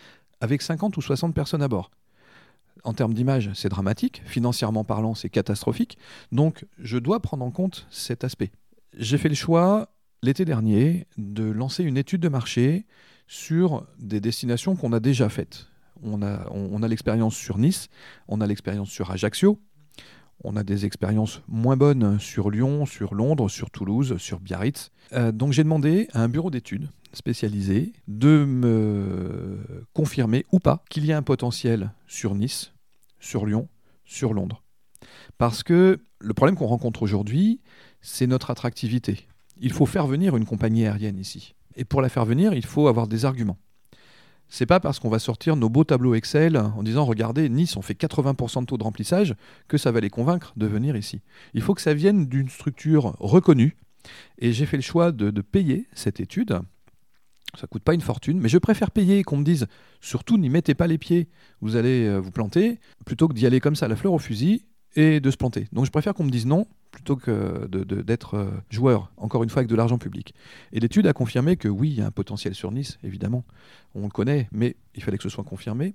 [0.41, 1.91] avec 50 ou 60 personnes à bord.
[2.85, 4.23] En termes d'image, c'est dramatique.
[4.25, 5.99] Financièrement parlant, c'est catastrophique.
[6.31, 8.53] Donc, je dois prendre en compte cet aspect.
[8.97, 9.89] J'ai fait le choix,
[10.23, 12.87] l'été dernier, de lancer une étude de marché
[13.27, 15.67] sur des destinations qu'on a déjà faites.
[16.03, 17.89] On a, l'expérience sur Nice,
[18.29, 19.61] on a l'expérience sur Ajaccio,
[20.45, 24.91] on a des expériences moins bonnes sur Lyon, sur Londres, sur Toulouse, sur Biarritz.
[25.13, 29.59] Euh, donc j'ai demandé à un bureau d'études spécialisé de me
[29.93, 32.73] confirmer ou pas qu'il y a un potentiel sur Nice,
[33.19, 33.69] sur Lyon,
[34.05, 34.63] sur Londres.
[35.39, 37.61] Parce que le problème qu'on rencontre aujourd'hui,
[38.01, 39.27] c'est notre attractivité.
[39.61, 41.55] Il faut faire venir une compagnie aérienne ici.
[41.77, 43.59] Et pour la faire venir, il faut avoir des arguments.
[44.49, 47.83] C'est pas parce qu'on va sortir nos beaux tableaux Excel en disant regardez, Nice, on
[47.83, 49.35] fait 80% de taux de remplissage
[49.69, 51.21] que ça va les convaincre de venir ici.
[51.55, 53.77] Il faut que ça vienne d'une structure reconnue.
[54.39, 56.61] Et j'ai fait le choix de, payer cette étude.
[57.59, 59.67] Ça coûte pas une fortune, mais je préfère payer qu'on me dise
[60.01, 61.29] surtout n'y mettez pas les pieds,
[61.61, 64.67] vous allez euh, vous planter, plutôt que d'y aller comme ça, la fleur au fusil,
[64.97, 65.67] et de se planter.
[65.73, 69.61] Donc je préfère qu'on me dise non plutôt que d'être euh, joueur, encore une fois
[69.61, 70.35] avec de l'argent public.
[70.73, 73.45] Et l'étude a confirmé que oui, il y a un potentiel sur Nice, évidemment,
[73.95, 75.95] on le connaît, mais il fallait que ce soit confirmé.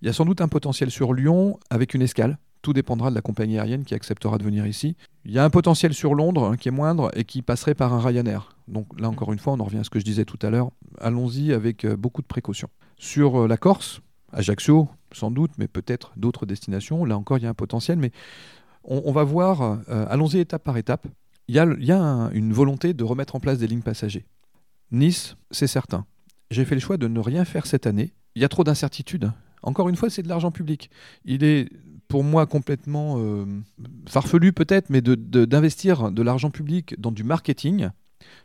[0.00, 2.38] Il y a sans doute un potentiel sur Lyon avec une escale.
[2.60, 4.96] Tout dépendra de la compagnie aérienne qui acceptera de venir ici.
[5.24, 7.92] Il y a un potentiel sur Londres hein, qui est moindre et qui passerait par
[7.92, 8.56] un Ryanair.
[8.68, 10.50] Donc là encore une fois, on en revient à ce que je disais tout à
[10.50, 10.70] l'heure.
[11.00, 12.68] Allons-y avec euh, beaucoup de précautions.
[12.96, 14.00] Sur euh, la Corse,
[14.32, 17.04] Ajaccio, sans doute, mais peut-être d'autres destinations.
[17.04, 18.12] Là encore, il y a un potentiel, mais
[18.84, 21.06] on, va voir, euh, allons-y étape par étape.
[21.48, 21.58] Il y
[21.92, 24.26] a, une volonté de remettre en place des lignes passagers.
[24.90, 26.06] Nice, c'est certain.
[26.50, 28.12] J'ai fait le choix de ne rien faire cette année.
[28.34, 29.32] Il y a trop d'incertitudes.
[29.62, 30.90] Encore une fois, c'est de l'argent public.
[31.24, 31.68] Il est
[32.08, 33.44] pour moi complètement euh,
[34.08, 37.90] farfelu peut-être, mais d'investir de l'argent public dans du marketing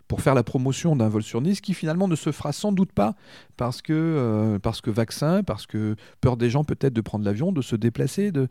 [0.08, 2.92] pour faire la promotion d'un vol sur Nice qui finalement ne se fera sans doute
[2.92, 3.16] pas
[3.58, 7.52] parce que, euh, parce que vaccin, parce que peur des gens peut-être de prendre l'avion,
[7.52, 8.32] de se déplacer.
[8.32, 8.48] De...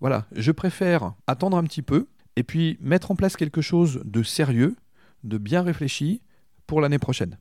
[0.00, 4.22] Voilà, je préfère attendre un petit peu et puis mettre en place quelque chose de
[4.22, 4.76] sérieux,
[5.24, 6.22] de bien réfléchi
[6.66, 7.38] pour l'année prochaine.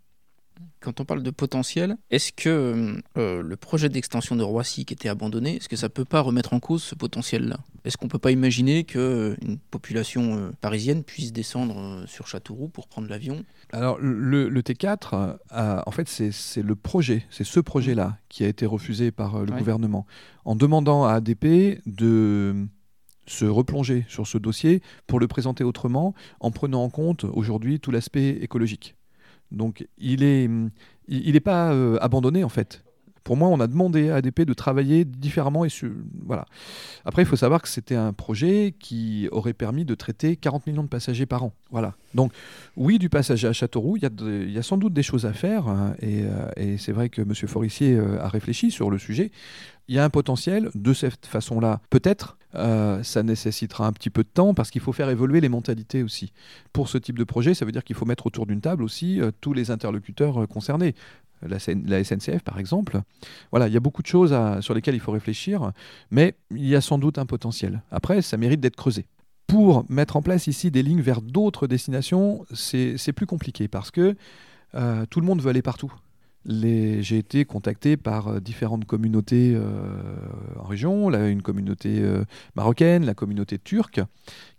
[0.79, 5.09] Quand on parle de potentiel, est-ce que euh, le projet d'extension de Roissy qui était
[5.09, 7.57] abandonné, est-ce que ça ne peut pas remettre en cause ce potentiel-là?
[7.83, 9.35] Est-ce qu'on ne peut pas imaginer qu'une euh,
[9.71, 13.43] population euh, parisienne puisse descendre sur Châteauroux pour prendre l'avion?
[13.71, 19.11] Alors le, T4, en fait, c'est le projet, c'est ce projet-là qui a été refusé
[19.11, 20.05] par le gouvernement.
[20.45, 22.67] En demandant à ADP de
[23.27, 27.91] se replonger sur ce dossier pour le présenter autrement en prenant en compte aujourd'hui tout
[27.91, 28.96] l'aspect écologique.
[29.51, 30.49] Donc il n'est
[31.07, 32.83] il, pas euh, abandonné en fait.
[33.27, 35.65] Pour moi, on a demandé à ADP de travailler différemment.
[35.65, 35.69] Et
[36.25, 36.45] voilà.
[37.03, 40.83] Après, il faut savoir que c'était un projet qui aurait permis de traiter 40 millions
[40.83, 41.51] de passagers par an.
[41.69, 41.95] Voilà.
[42.15, 42.31] Donc,
[42.77, 45.67] oui, du passager à Châteauroux, il y, a sans doute des choses à faire.
[45.67, 47.33] Hein, et, euh, et c'est vrai que M.
[47.33, 49.31] Forissier euh, a réfléchi sur le sujet.
[49.89, 52.36] Il y a un potentiel de cette façon-là, peut-être.
[52.55, 56.03] Euh, ça nécessitera un petit peu de temps parce qu'il faut faire évoluer les mentalités
[56.03, 56.31] aussi.
[56.73, 59.19] Pour ce type de projet, ça veut dire qu'il faut mettre autour d'une table aussi
[59.19, 60.95] euh, tous les interlocuteurs euh, concernés.
[61.43, 62.99] La, SNCF, par exemple.
[63.51, 65.71] Voilà, il y a beaucoup de choses sur lesquelles il faut réfléchir,
[66.09, 67.83] mais il y a sans doute un potentiel.
[67.91, 69.05] Après, ça mérite d'être creusé.
[69.45, 74.15] Pour mettre en place ici des lignes vers d'autres destinations, c'est plus compliqué parce que
[75.11, 75.93] tout le monde veut aller partout
[76.47, 80.15] j'ai été contacté par euh, différentes communautés euh,
[80.59, 82.23] en région, là, une communauté euh,
[82.55, 84.01] marocaine, la communauté turque,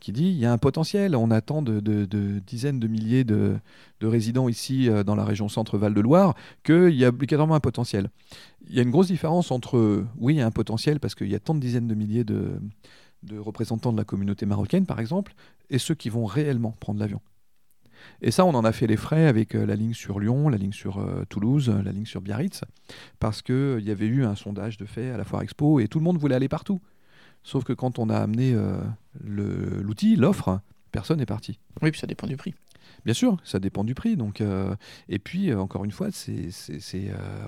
[0.01, 1.16] qui dit il y a un potentiel.
[1.16, 1.81] On attend de,
[2.46, 3.59] dizaines de milliers de,
[4.03, 8.11] résidents ici dans la région centre-Val de Loire, qu'il y a obligatoirement un potentiel.
[8.68, 11.29] Il y a une grosse différence entre oui, il y a un potentiel parce qu'il
[11.29, 12.59] y a tant de dizaines de milliers de
[13.38, 15.35] représentants de la communauté marocaine, par exemple,
[15.70, 17.20] et ceux qui vont réellement prendre l'avion.
[18.20, 20.58] Et ça, on en a fait les frais avec euh, la ligne sur Lyon, la
[20.58, 22.62] ligne sur euh, Toulouse, la ligne sur Biarritz,
[23.20, 25.88] parce qu'il euh, y avait eu un sondage de fait à la Foire Expo et
[25.88, 26.80] tout le monde voulait aller partout.
[27.44, 28.54] Sauf que quand on a amené
[29.24, 31.61] l'outil, l'offre, personne n'est parti.
[31.80, 32.52] Oui, puis ça dépend du prix.
[33.04, 34.16] Bien sûr, ça dépend du prix.
[34.16, 34.42] Donc,
[35.08, 36.50] et puis, encore une fois, c'est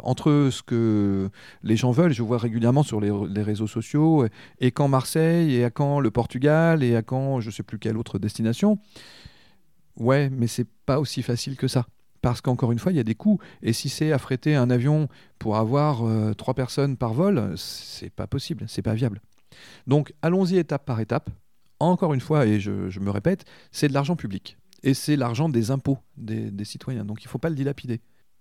[0.02, 1.28] entre ce que
[1.64, 2.12] les gens veulent.
[2.12, 4.24] Je vois régulièrement sur les, les, réseaux sociaux,
[4.60, 7.78] et quand Marseille, et à quand le Portugal, et à quand je ne sais plus
[7.78, 8.78] quelle autre destination.
[10.00, 11.86] Ouais, mais c'est pas aussi facile que ça.
[12.22, 13.38] Parce qu'encore une fois, il y a des coûts.
[13.62, 15.08] Et si c'est affréter un avion
[15.38, 19.20] pour avoir euh, trois personnes par vol, c'est pas possible, c'est pas viable.
[19.86, 21.30] Donc allons-y étape par étape.
[21.78, 24.58] Encore une fois, et je, me répète, c'est de l'argent public.
[24.82, 27.04] Et c'est l'argent des impôts des, citoyens.
[27.04, 28.00] Donc il ne faut pas le dilapider.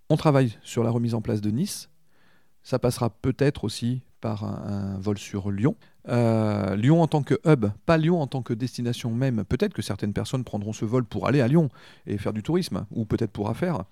[0.10, 1.90] On travaille sur la remise en place de Nice.
[2.64, 5.76] Ça passera peut-être aussi par un vol sur Lyon.
[6.10, 9.44] Euh, Lyon en tant que hub, pas Lyon en tant que destination même.
[9.46, 11.70] Peut-être que certaines personnes prendront ce vol pour aller à Lyon
[12.08, 13.84] et faire du tourisme, ou peut-être pour affaires.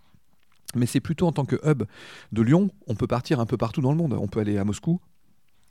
[0.75, 1.83] Mais c'est plutôt en tant que hub
[2.31, 4.13] de Lyon, on peut partir un peu partout dans le monde.
[4.13, 4.99] On peut aller à Moscou,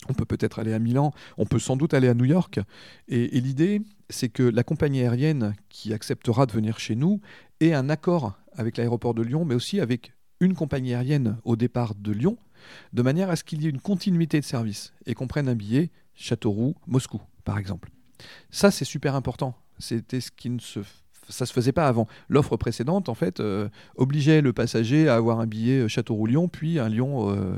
[0.09, 2.61] on peut peut-être aller à Milan, on peut sans doute aller à New York.
[3.09, 7.20] Et, l'idée, c'est que la compagnie aérienne qui acceptera de venir chez nous
[7.61, 11.94] ait un accord avec l'aéroport de Lyon, mais aussi avec une compagnie aérienne au départ
[11.94, 12.37] de Lyon,
[12.92, 15.54] de manière à ce qu'il y ait une continuité de service et qu'on prenne un
[15.54, 17.90] billet Châteauroux, Moscou, par exemple.
[18.50, 19.54] Ça, c'est super important.
[19.78, 20.80] C'était ce qui ne se
[21.28, 22.06] ça se faisait pas avant.
[22.28, 26.78] L'offre précédente, en fait, euh, obligeait le passager à avoir un billet euh, Châteauroux-Lyon, puis
[26.78, 27.56] un Lyon euh,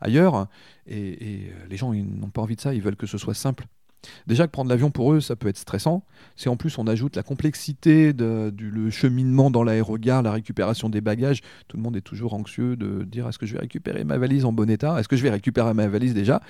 [0.00, 0.48] ailleurs.
[0.86, 3.66] Et, les gens, ils n'ont pas envie de ça, ils veulent que ce soit simple.
[4.26, 6.04] Déjà que prendre l'avion pour eux, ça peut être stressant.
[6.36, 11.40] Si en plus on ajoute la complexité du cheminement dans l'aérogare, la récupération des bagages,
[11.68, 14.44] tout le monde est toujours anxieux de dire est-ce que je vais récupérer ma valise
[14.44, 14.98] en bon état?
[14.98, 16.40] Est-ce que je vais récupérer ma valise déjà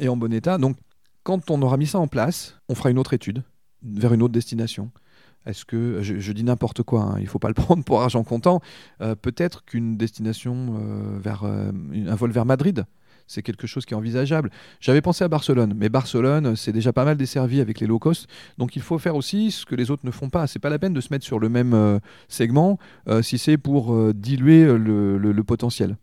[0.00, 0.58] et en bon état?
[0.58, 0.76] Donc
[1.22, 3.42] quand on aura mis ça en place, on fera une autre étude
[3.82, 4.90] vers une autre destination.
[5.46, 8.24] Est-ce que, je, dis n'importe quoi, hein, il ne faut pas le prendre pour argent
[8.24, 8.60] comptant,
[9.00, 12.84] euh, peut-être qu'une destination euh, vers euh, un vol vers Madrid,
[13.26, 14.50] c'est quelque chose qui est envisageable.
[14.80, 18.28] J'avais pensé à Barcelone, mais Barcelone, c'est déjà pas mal desservi avec les low cost,
[18.58, 20.46] donc il faut faire aussi ce que les autres ne font pas.
[20.46, 22.78] C'est pas la peine de se mettre sur le même segment
[23.22, 25.96] si c'est pour diluer le, potentiel.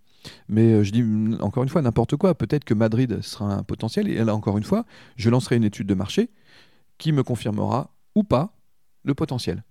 [0.48, 1.04] Mais je dis
[1.42, 2.36] encore une fois n'importe quoi.
[2.36, 5.88] Peut-être que Madrid sera un potentiel, et là encore une fois, je lancerai une étude
[5.88, 6.30] de marché
[6.98, 8.56] qui me confirmera ou pas
[9.04, 9.64] le potentiel.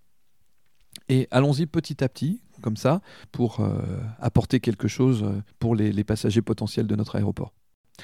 [1.09, 3.83] Et allons-y petit à petit, comme ça, pour euh,
[4.21, 7.53] apporter quelque chose euh, pour les, passagers potentiels de notre aéroport.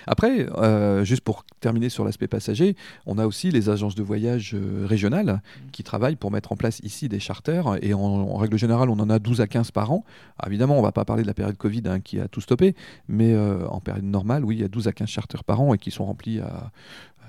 [0.06, 4.54] Après, euh, juste pour terminer sur l'aspect passager, on a aussi les agences de voyage
[4.84, 5.42] régionales
[5.72, 7.82] qui travaillent pour mettre en place ici des charters.
[7.82, 10.04] Et en, règle générale, on en a 12 à 15 par an.
[10.46, 12.76] évidemment, on ne va pas parler de la période Covid hein, qui a tout stoppé,
[13.08, 15.78] mais en période normale, oui, il y a 12 à 15 charters par an et
[15.78, 16.70] qui sont remplis à,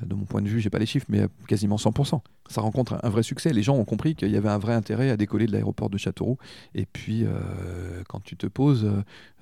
[0.05, 2.21] de mon point de vue, j'ai pas les chiffres, mais quasiment 100%.
[2.49, 3.53] Ça rencontre un vrai succès.
[3.53, 5.97] Les gens ont compris qu'il y avait un vrai intérêt à décoller de l'aéroport de
[5.97, 6.37] Châteauroux.
[6.73, 8.89] Et puis, euh, quand tu te poses,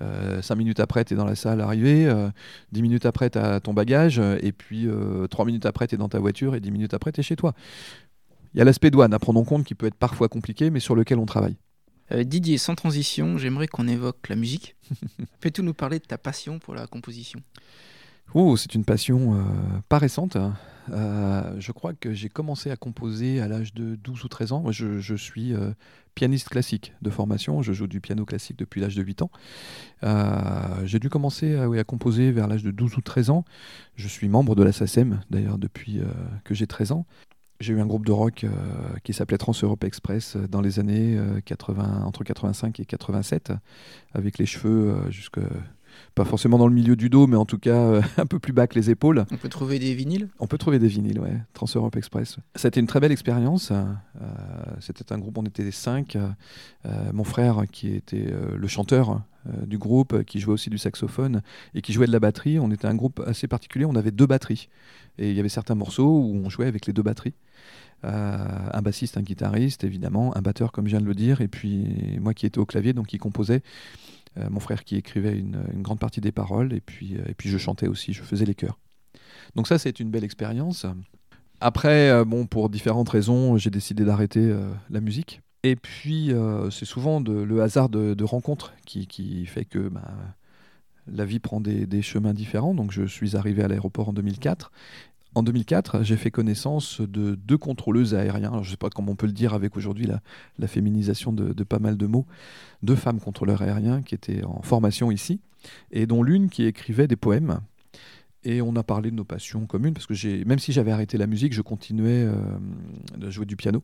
[0.02, 3.38] euh, 5 minutes après, tu es dans la salle arrivée, 10 euh, minutes après, tu
[3.38, 6.60] as ton bagage, et puis 3 euh, minutes après, tu es dans ta voiture, et
[6.60, 7.54] 10 minutes après, tu es chez toi.
[8.54, 10.80] Il y a l'aspect douane à prendre en compte qui peut être parfois compliqué, mais
[10.80, 11.56] sur lequel on travaille.
[12.10, 14.76] Didier, sans transition, j'aimerais qu'on évoque la musique.
[15.40, 17.40] Peux-tu nous parler de ta passion pour la composition?
[18.34, 19.42] Oh, c'est une passion euh,
[19.88, 20.36] pas récente.
[20.36, 20.54] Hein.
[20.90, 24.64] Euh, je crois que j'ai commencé à composer à l'âge de 12 ou 13 ans.
[24.70, 25.72] je, suis euh,
[26.14, 27.62] pianiste classique de formation.
[27.62, 29.30] Je joue du piano classique depuis l'âge de 8 ans.
[30.84, 33.44] j'ai dû commencer à, composer vers l'âge de 12 ou 13 ans.
[33.96, 36.00] Je suis membre de la SACEM, d'ailleurs, depuis
[36.44, 37.06] que j'ai 13 ans.
[37.60, 38.46] J'ai eu un groupe de rock
[39.04, 43.52] qui s'appelait Trans-Europe Express dans les années 80, entre 85 et 87,
[44.12, 45.40] avec les cheveux jusque
[46.14, 48.52] pas forcément dans le milieu du dos, mais en tout cas euh, un peu plus
[48.52, 49.24] bas que les épaules.
[49.30, 50.28] On peut trouver des vinyles?
[50.40, 51.36] On peut trouver des vinyles, ouais.
[51.54, 52.38] Trans-Europe Express.
[52.54, 53.70] C'était une très belle expérience.
[53.70, 53.84] Euh,
[54.80, 56.16] c'était un groupe, on était cinq.
[56.16, 56.28] Euh,
[57.12, 59.22] mon frère, qui était le chanteur
[59.66, 61.42] du groupe, qui jouait aussi du saxophone
[61.74, 63.84] et qui jouait de la batterie, on était un groupe assez particulier.
[63.84, 64.68] On avait deux batteries.
[65.18, 67.34] Et il y avait certains morceaux où on jouait avec les deux batteries.
[68.02, 72.18] un bassiste, un guitariste, évidemment, un batteur, comme je viens de le dire, et puis
[72.20, 73.62] moi qui étais au clavier, donc qui composait.
[74.38, 77.48] Euh, mon frère qui écrivait une, grande partie des paroles, et puis, euh, et puis
[77.48, 78.78] je chantais aussi, je faisais les chœurs.
[79.54, 80.86] Donc ça, c'est une belle expérience.
[81.60, 84.54] Après, euh, bon, pour différentes raisons, j'ai décidé d'arrêter
[84.90, 85.40] la musique.
[85.64, 86.32] Et puis,
[86.70, 90.12] c'est souvent le hasard de, rencontres qui, fait que bah,
[91.08, 92.74] la vie prend des, des, chemins différents.
[92.74, 94.70] Donc, je suis arrivé à l'aéroport en 2004
[95.34, 98.52] en 2004, j'ai fait connaissance de deux contrôleuses aériens.
[98.62, 100.06] je ne sais pas comment on peut le dire avec aujourd'hui
[100.58, 102.26] la, féminisation de, pas mal de mots.
[102.82, 105.40] Deux femmes contrôleurs aériens qui étaient en formation ici,
[105.90, 107.60] et dont l'une qui écrivait des poèmes.
[108.44, 111.26] Et on a parlé de nos passions communes, parce que même si j'avais arrêté la
[111.26, 112.32] musique, je continuais euh,
[113.16, 113.82] de jouer du piano.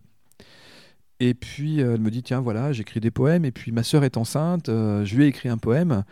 [1.21, 4.05] Et puis euh, elle me dit, tiens, voilà, j'écris des poèmes, et puis ma sœur
[4.05, 6.05] est enceinte, euh, je lui ai écrit un poème,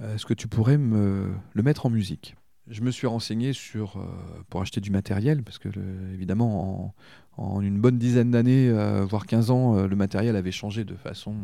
[0.00, 2.36] est-ce que tu pourrais me le mettre en musique?
[2.70, 4.04] Je me suis renseigné sur, euh,
[4.50, 5.68] pour acheter du matériel, parce que
[6.12, 6.94] évidemment,
[7.36, 10.94] en, une bonne dizaine d'années, euh, voire 15 ans, euh, le matériel avait changé de
[10.94, 11.34] façon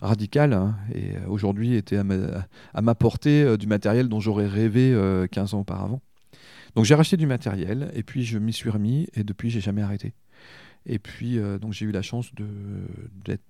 [0.00, 4.96] radicale, hein, et aujourd'hui était à ma, portée du matériel dont j'aurais rêvé
[5.30, 6.00] 15 ans auparavant.
[6.74, 9.82] Donc j'ai racheté du matériel, et puis je m'y suis remis, et depuis, j'ai jamais
[9.82, 10.14] arrêté.
[10.86, 12.46] Et puis, donc j'ai eu la chance de,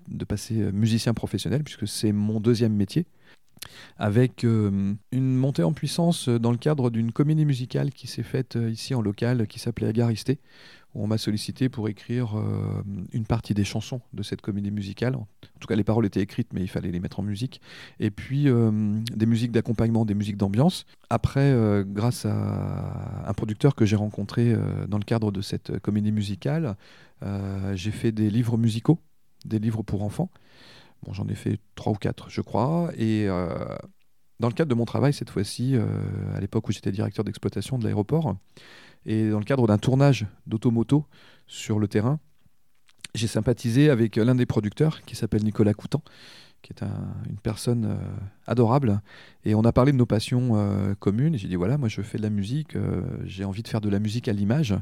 [0.08, 3.06] de passer musicien professionnel, puisque c'est mon deuxième métier
[3.98, 8.56] avec euh, une montée en puissance dans le cadre d'une comédie musicale qui s'est faite
[8.56, 10.38] euh, ici en local, qui s'appelait Agaristé,
[10.94, 12.82] où on m'a sollicité pour écrire euh,
[13.12, 15.16] une partie des chansons de cette comédie musicale.
[15.16, 15.26] En
[15.60, 17.60] tout cas, les paroles étaient écrites, mais il fallait les mettre en musique.
[18.00, 20.84] Et puis, des musiques d'accompagnement, des musiques d'ambiance.
[21.08, 21.54] Après,
[21.86, 24.56] grâce à un producteur que j'ai rencontré
[24.88, 26.76] dans le cadre de cette comédie musicale,
[27.74, 28.98] j'ai fait des livres musicaux,
[29.44, 30.30] des livres pour enfants.
[31.02, 32.90] Bon, j'en ai fait trois ou quatre, je crois.
[32.96, 33.26] Et
[34.40, 35.76] dans le cadre de mon travail, cette fois-ci,
[36.34, 38.36] à l'époque où j'étais directeur d'exploitation de l'aéroport,
[39.04, 41.06] et dans le cadre d'un tournage d'automoto
[41.46, 42.20] sur le terrain,
[43.14, 46.02] j'ai sympathisé avec l'un des producteurs qui s'appelle Nicolas Coutan,
[46.62, 46.82] qui est
[47.28, 47.96] une personne euh,
[48.46, 49.00] adorable.
[49.44, 51.36] Et on a parlé de nos passions euh, communes.
[51.36, 53.90] J'ai dit voilà, moi je fais de la musique, euh, j'ai envie de faire de
[53.90, 54.74] la musique à l'image.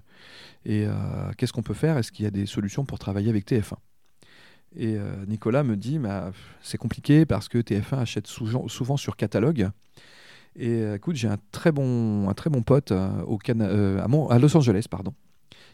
[0.66, 0.87] Et
[1.39, 1.97] qu'est-ce qu'on peut faire?
[1.97, 3.77] Est-ce qu'il y a des solutions pour travailler avec TF1
[4.77, 4.97] Et
[5.27, 6.31] Nicolas me dit bah,
[6.62, 9.71] c'est compliqué parce que TF1 achète souvent, souvent sur catalogue.
[10.55, 14.87] Et écoute, j'ai un très bon, un très bon pote au à, à Los Angeles,
[14.89, 15.12] pardon,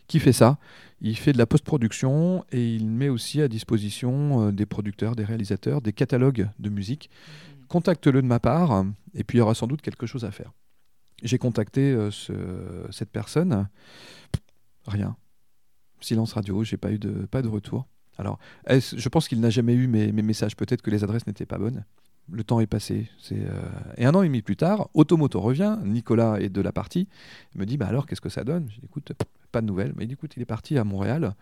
[0.07, 0.59] qui fait ça.
[1.01, 5.24] Il fait de la post-production et il met aussi à disposition euh, des producteurs, des
[5.24, 7.11] réalisateurs, des catalogues de musique.
[7.11, 7.66] Mhm.
[7.68, 8.84] Contacte-le de ma part
[9.14, 10.53] et puis il y aura sans doute quelque chose à faire.
[11.22, 12.11] J'ai contacté euh,
[12.90, 13.68] cette personne.
[14.86, 15.16] Rien.
[16.01, 17.86] Silence radio, j'ai pas eu de, pas de retour.
[18.18, 18.38] Alors,
[18.68, 20.56] je pense qu'il n'a jamais eu mes, mes messages.
[20.56, 21.84] Peut-être que les adresses n'étaient pas bonnes
[22.30, 23.08] le temps est passé.
[23.32, 23.62] Euh,
[23.96, 27.08] Et un an et demi plus tard, Automoto revient, Nicolas est de la partie,
[27.54, 28.68] il me dit bah alors qu'est-ce que ça donne?
[28.70, 29.12] Je dis écoute,
[29.52, 29.92] pas de nouvelles.
[29.96, 31.34] Mais il écoute, il est parti à Montréal,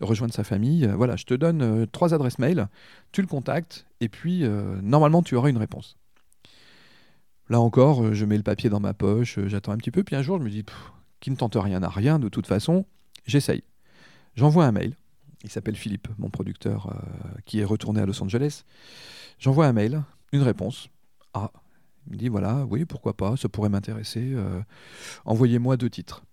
[0.00, 0.84] rejoindre sa famille.
[0.84, 2.68] Euh, voilà, je te donne euh, trois adresses mail,
[3.12, 4.44] tu le contactes, et puis
[4.82, 5.96] normalement tu auras une réponse.
[7.48, 10.22] Là encore, je mets le papier dans ma poche, j'attends un petit peu, puis un
[10.22, 10.64] jour je me dis
[11.20, 12.84] qui ne tente rien n'a rien, de toute façon,
[13.26, 13.62] j'essaye.
[14.34, 14.96] J'envoie un mail.
[15.44, 16.94] Il s'appelle Philippe, mon producteur,
[17.46, 18.62] qui est retourné à Los Angeles.
[19.38, 20.88] J'envoie un mail une réponse.
[21.34, 21.52] Ah,
[22.06, 24.32] il me dit voilà, oui, pourquoi pas, ça pourrait m'intéresser.
[24.34, 24.60] Euh,
[25.24, 26.24] envoyez-moi deux titres.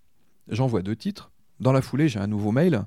[0.47, 1.31] J'envoie deux titres.
[1.59, 2.85] Dans la foulée, j'ai un nouveau mail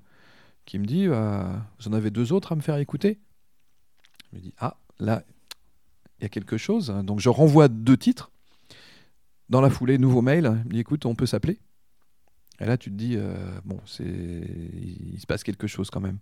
[0.64, 1.42] qui me dit euh,
[1.78, 3.20] vous en avez deux autres à me faire écouter?
[4.30, 5.22] Je me dis ah, là,
[6.18, 6.88] il y a quelque chose.
[7.04, 8.30] Donc je renvoie deux titres.
[9.48, 10.60] Dans la foulée, nouveau mail.
[10.64, 11.60] Il me dit écoute, on peut s'appeler.
[12.62, 13.34] Et là, tu te dis, euh,
[13.64, 16.18] bon, il se passe quelque chose quand même.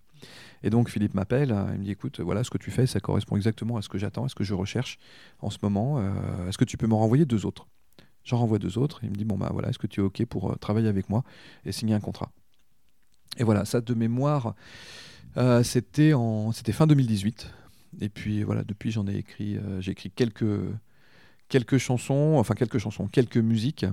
[0.62, 2.98] Et donc, Philippe m'appelle, hein, il me dit, écoute, voilà, ce que tu fais, ça
[2.98, 4.98] correspond exactement à ce que j'attends, à ce que je recherche
[5.40, 5.98] en ce moment.
[5.98, 7.66] Euh, est-ce que tu peux m'en renvoyer deux autres?
[8.24, 9.00] J'en renvoie deux autres.
[9.02, 11.10] Il me dit, bon, bah voilà, est-ce que tu es OK pour euh, travailler avec
[11.10, 11.24] moi
[11.66, 12.32] et signer un contrat?
[13.36, 14.54] Et voilà, ça de mémoire,
[15.62, 16.12] c'était,
[16.52, 17.50] c'était fin 2018.
[18.00, 20.44] Et puis voilà, depuis, j'en ai écrit, j'ai écrit quelques
[21.50, 23.84] quelques chansons, enfin quelques chansons, quelques musiques,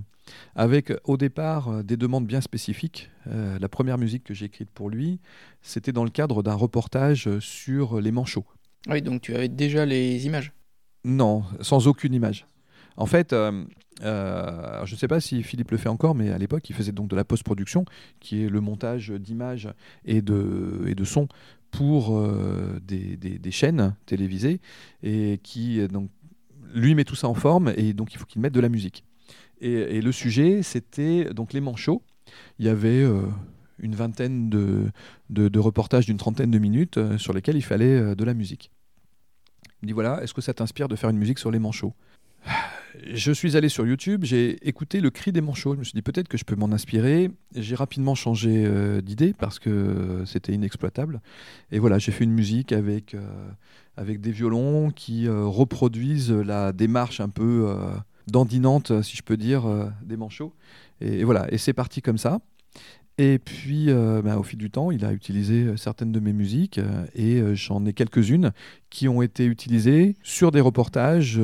[0.56, 3.10] avec au départ euh, des demandes bien spécifiques.
[3.28, 5.20] Euh, la première musique que j'ai écrite pour lui,
[5.62, 8.46] c'était dans le cadre d'un reportage sur les manchots.
[8.88, 10.54] Oui, donc tu avais déjà les images?
[11.04, 12.46] Non, sans aucune image.
[12.96, 13.64] En fait, euh,
[14.02, 17.10] je ne sais pas si Philippe le fait encore, mais à l'époque, il faisait donc
[17.10, 17.86] de la post-production,
[18.20, 19.70] qui est le montage d'images
[20.06, 21.28] et de, et de sons
[21.70, 22.28] pour
[22.82, 24.62] des, des, chaînes télévisées,
[25.04, 26.10] et qui donc
[26.78, 29.04] lui met tout ça en forme et donc il faut qu'il mette de la musique.
[29.60, 32.04] Et, le sujet, c'était donc les manchots.
[32.60, 33.24] Il y avait euh,
[33.80, 38.24] une vingtaine de, reportages d'une trentaine de minutes euh, sur lesquels il fallait euh, de
[38.24, 38.72] la musique.
[39.82, 41.96] Il me dit voilà, est-ce que ça t'inspire de faire une musique sur les manchots?
[43.14, 45.74] Je suis allé sur YouTube, j'ai écouté le cri des manchots.
[45.74, 47.32] Je me suis dit peut-être que je peux m'en inspirer.
[47.56, 48.70] J'ai rapidement changé
[49.02, 51.22] d'idée parce que c'était inexploitable.
[51.72, 53.16] Et voilà, j'ai fait une musique avec
[53.98, 57.90] avec des violons qui euh, reproduisent la démarche un peu euh,
[58.28, 60.54] dandinante, si je peux dire, euh, des manchots.
[61.02, 62.40] Et, voilà, et c'est parti comme ça.
[63.20, 63.88] Et puis,
[64.24, 66.80] bah, au fil du temps, il a utilisé certaines de mes musiques
[67.16, 68.52] et j'en ai quelques-unes
[68.92, 71.40] qui ont été utilisées sur des reportages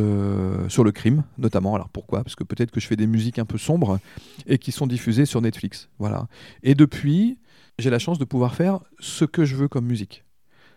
[0.69, 1.74] sur le crime, notamment.
[1.74, 2.24] Alors pourquoi?
[2.24, 3.99] Parce que peut-être que je fais des musiques un peu sombres
[4.45, 5.89] et qui sont diffusées sur Netflix.
[5.97, 6.28] Voilà.
[6.61, 7.39] Et depuis,
[7.80, 10.24] j'ai la chance de pouvoir faire ce que je veux comme musique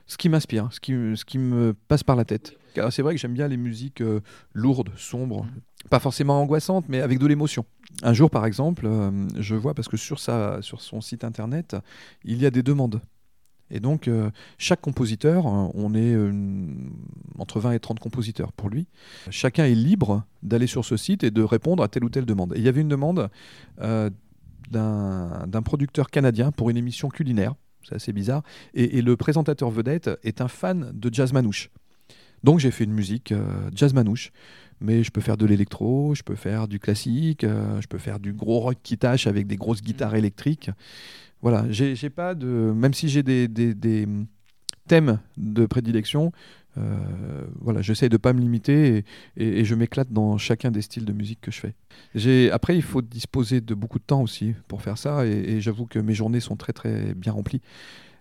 [0.06, 2.56] ce qui m'inspire, ce qui, ce qui me passe par la tête.
[2.74, 4.20] Car c'est vrai que j'aime bien les musiques euh,
[4.52, 5.88] lourdes, sombres, mm.
[5.90, 7.64] pas forcément angoissantes, mais avec de l'émotion.
[8.02, 11.76] Un jour, par exemple, euh, je vois, parce que sur, sa, sur son site internet,
[12.24, 13.00] il y a des demandes.
[13.68, 16.16] Et donc, euh, chaque compositeur, on est
[17.36, 18.86] entre 20 et 30 compositeurs pour lui,
[19.30, 22.52] chacun est libre d'aller sur ce site et de répondre à telle ou telle demande.
[22.54, 23.28] Et il y avait une demande
[23.80, 27.56] d'un producteur canadien pour une émission culinaire
[27.88, 28.42] c'est assez bizarre.
[28.74, 31.70] Et, le présentateur vedette est un fan de jazz manouche.
[32.44, 34.32] Donc j'ai fait une musique euh, jazz manouche.
[34.80, 38.20] Mais je peux faire de l'électro, je peux faire du classique, euh, je peux faire
[38.20, 40.16] du gros rock qui tâche avec des grosses guitares mm.
[40.16, 40.70] électriques.
[41.40, 42.46] Voilà, j'ai pas de.
[42.46, 44.06] Même si j'ai des, des,
[44.88, 46.32] thèmes de prédilection,
[46.78, 49.04] euh, voilà, j'essaie de pas me limiter
[49.36, 52.50] et, je m'éclate dans chacun des styles de musique que je fais.
[52.52, 55.98] Après, il faut disposer de beaucoup de temps aussi pour faire ça et, j'avoue que
[55.98, 57.62] mes journées sont très très bien remplies.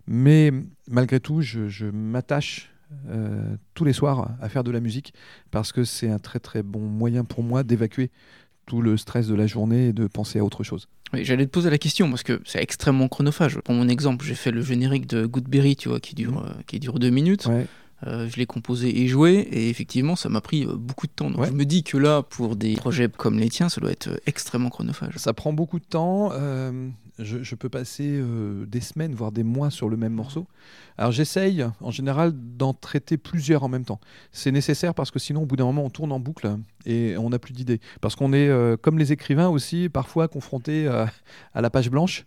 [0.07, 0.51] Mais
[0.87, 2.71] malgré tout, je, m'attache
[3.09, 5.13] euh, tous les soirs à faire de la musique
[5.51, 8.11] parce que c'est un très très bon moyen pour moi d'évacuer
[8.67, 10.87] tout le stress de la journée et de penser à autre chose.
[11.13, 13.59] Oui, j'allais te poser la question parce que c'est extrêmement chronophage.
[13.59, 16.45] Pour mon exemple, j'ai fait le générique de Goodberry, tu vois, qui dure, mmh.
[16.45, 17.47] euh, qui dure deux minutes.
[18.05, 21.29] Euh, je l'ai composé et joué, et effectivement, ça m'a pris euh, beaucoup de temps.
[21.31, 21.47] Donc Ouais.
[21.47, 24.17] je me dis que là, pour des projets comme les tiens, ça doit être euh,
[24.25, 25.13] extrêmement chronophage.
[25.15, 26.29] Ça prend beaucoup de temps.
[26.33, 26.89] euh,
[27.19, 30.45] je, je peux passer euh, des semaines, voire des mois sur le même morceau.
[30.97, 34.01] Alors j'essaye, en général, d'en traiter plusieurs en même temps.
[34.33, 36.53] C'est nécessaire parce que sinon, au bout d'un moment, on tourne en boucle
[36.85, 37.79] et on n'a plus d'idées.
[38.01, 38.49] Parce qu'on est,
[38.81, 42.25] comme les écrivains aussi, parfois confrontés à la page blanche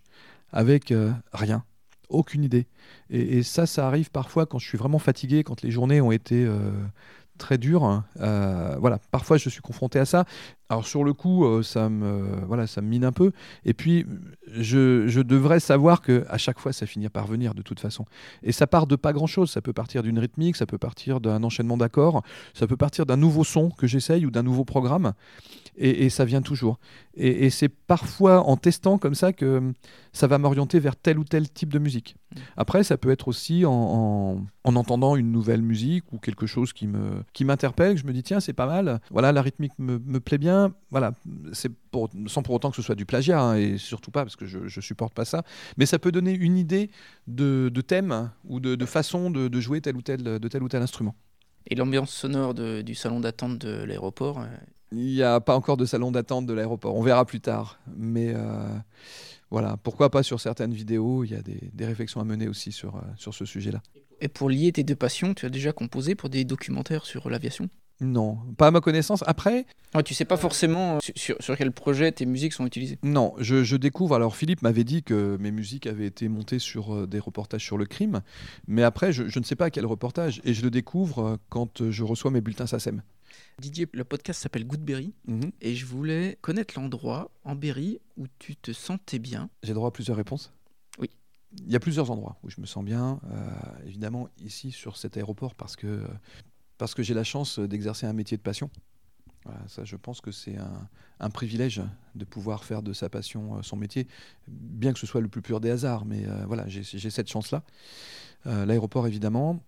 [0.51, 0.91] avec
[1.33, 1.63] rien,
[2.09, 2.67] aucune idée.
[3.09, 6.45] Et, ça, ça arrive parfois quand je suis vraiment fatigué, quand les journées ont été
[6.45, 6.71] euh,
[7.37, 8.03] très dures.
[8.19, 10.25] Euh, voilà, parfois je suis confronté à ça.
[10.71, 13.31] Alors sur le coup, euh, ça me, voilà, ça me mine un peu.
[13.65, 14.05] Et puis,
[14.47, 18.05] je, je devrais savoir que à chaque fois, ça finit par venir de toute façon.
[18.43, 19.49] Et ça part de pas grand-chose.
[19.49, 22.21] Ça peut partir d'une rythmique, ça peut partir d'un enchaînement d'accords,
[22.53, 25.13] ça peut partir d'un nouveau son que j'essaye ou d'un nouveau programme.
[25.75, 26.77] Et, et ça vient toujours.
[27.15, 29.71] Et, et c'est parfois en testant comme ça que
[30.13, 32.15] ça va m'orienter vers tel ou tel type de musique.
[32.57, 36.73] Après, ça peut être aussi en, en- en entendant une nouvelle musique ou quelque chose
[36.73, 38.99] qui me qui m'interpelle, je me dis tiens c'est pas mal.
[39.09, 40.58] Voilà, la rythmique me, me plaît bien.
[40.91, 41.13] Voilà,
[41.53, 44.35] c'est pour- sans pour autant que ce soit du plagiat hein, et surtout pas parce
[44.35, 45.43] que je, je supporte pas ça.
[45.77, 46.89] Mais ça peut donner une idée
[47.27, 50.63] de, de thème ou de, de façon de, de jouer tel ou tel de tel
[50.63, 51.15] ou tel instrument.
[51.67, 54.47] Et l'ambiance sonore de- du salon d'attente de l'aéroport, euh,
[54.91, 56.95] Il n'y a pas encore de salon d'attente de l'aéroport.
[56.95, 57.79] On verra plus tard.
[57.95, 58.67] Mais euh,
[59.51, 61.23] voilà, pourquoi pas sur certaines vidéos.
[61.23, 63.81] Il y a des, des réflexions à mener aussi sur, euh, sur ce sujet-là.
[64.21, 67.69] et pour lier tes deux passions, tu as déjà composé pour des documentaires sur l'aviation?
[68.01, 69.23] Non, pas à ma connaissance.
[69.27, 72.97] Après, ah, Tu sais pas forcément euh, sur, quel projet tes musiques sont utilisées.
[73.03, 74.15] non, je, je découvre.
[74.15, 77.77] Alors, Philippe m'avait dit que mes musiques avaient été montées sur euh, des reportages sur
[77.77, 78.21] le crime.
[78.67, 80.39] Mais après, je, je ne sais pas à quel reportage.
[80.45, 83.01] Et je le découvre euh, quand je reçois mes bulletins SACEM.
[83.59, 85.51] Didier, le podcast s'appelle Goodberry Mhm.
[85.61, 89.49] et je voulais connaître l'endroit en Berry où tu te sentais bien.
[89.63, 90.53] J'ai droit à plusieurs réponses?
[90.97, 91.09] Oui.
[91.65, 93.19] Il y a plusieurs endroits où je me sens bien.
[93.31, 93.49] Euh,
[93.85, 96.03] évidemment, ici, sur cet aéroport, parce que,
[96.79, 98.71] parce que j'ai la chance d'exercer un métier de passion.
[99.67, 100.57] Ça, je pense que c'est
[101.19, 101.81] un, privilège
[102.15, 104.07] de pouvoir faire de sa passion euh, son métier,
[104.47, 106.05] bien que ce soit le plus pur des hasards.
[106.05, 107.63] Mais euh, voilà, j'ai cette chance-là.
[108.47, 109.63] Euh, L'aéroport, évidemment.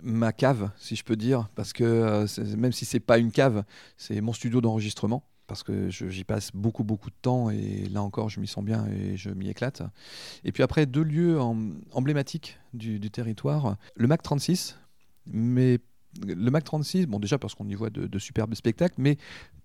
[0.00, 2.24] Ma cave, si je peux dire, parce que
[2.56, 3.64] même si c'est pas une cave,
[3.96, 8.28] c'est mon studio d'enregistrement parce que j'y passe beaucoup beaucoup de temps et là encore
[8.28, 9.82] je m'y sens bien et je m'y éclate.
[10.44, 14.76] Et puis après deux lieux em- emblématiques du territoire, le Mac 36,
[15.30, 15.80] mais
[16.26, 19.16] le Mac 36, bon déjà parce qu'on y voit de, superbes spectacles, mais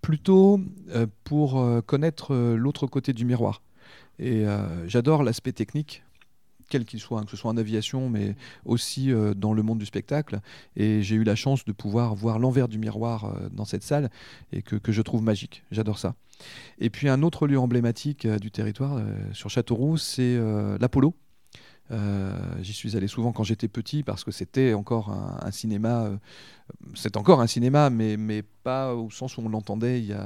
[0.02, 0.60] plutôt
[0.90, 3.62] euh, pour euh, connaître euh, l'autre côté du miroir.
[4.20, 4.46] Et
[4.86, 6.04] j'adore l'aspect technique
[6.70, 9.88] quel qu'il soit, hein, que ce soit en aviation, mais aussi dans le monde du
[9.88, 10.40] spectacle.
[10.76, 14.12] Et j'ai eu la chance de pouvoir voir l'envers du miroir dans cette salle
[14.52, 15.64] et que, je trouve magique.
[15.72, 16.14] J'adore ça.
[16.78, 19.02] Et puis un autre lieu emblématique du territoire
[19.34, 20.38] sur Châteauroux, c'est
[20.80, 21.16] l'Apollo.
[21.92, 26.06] Euh, J'y suis allé souvent quand j'étais petit parce que c'était encore un, cinéma.
[26.06, 26.18] euh,
[26.96, 30.18] c'est encore un cinéma, mais, mais pas au sens où on l'entendait il,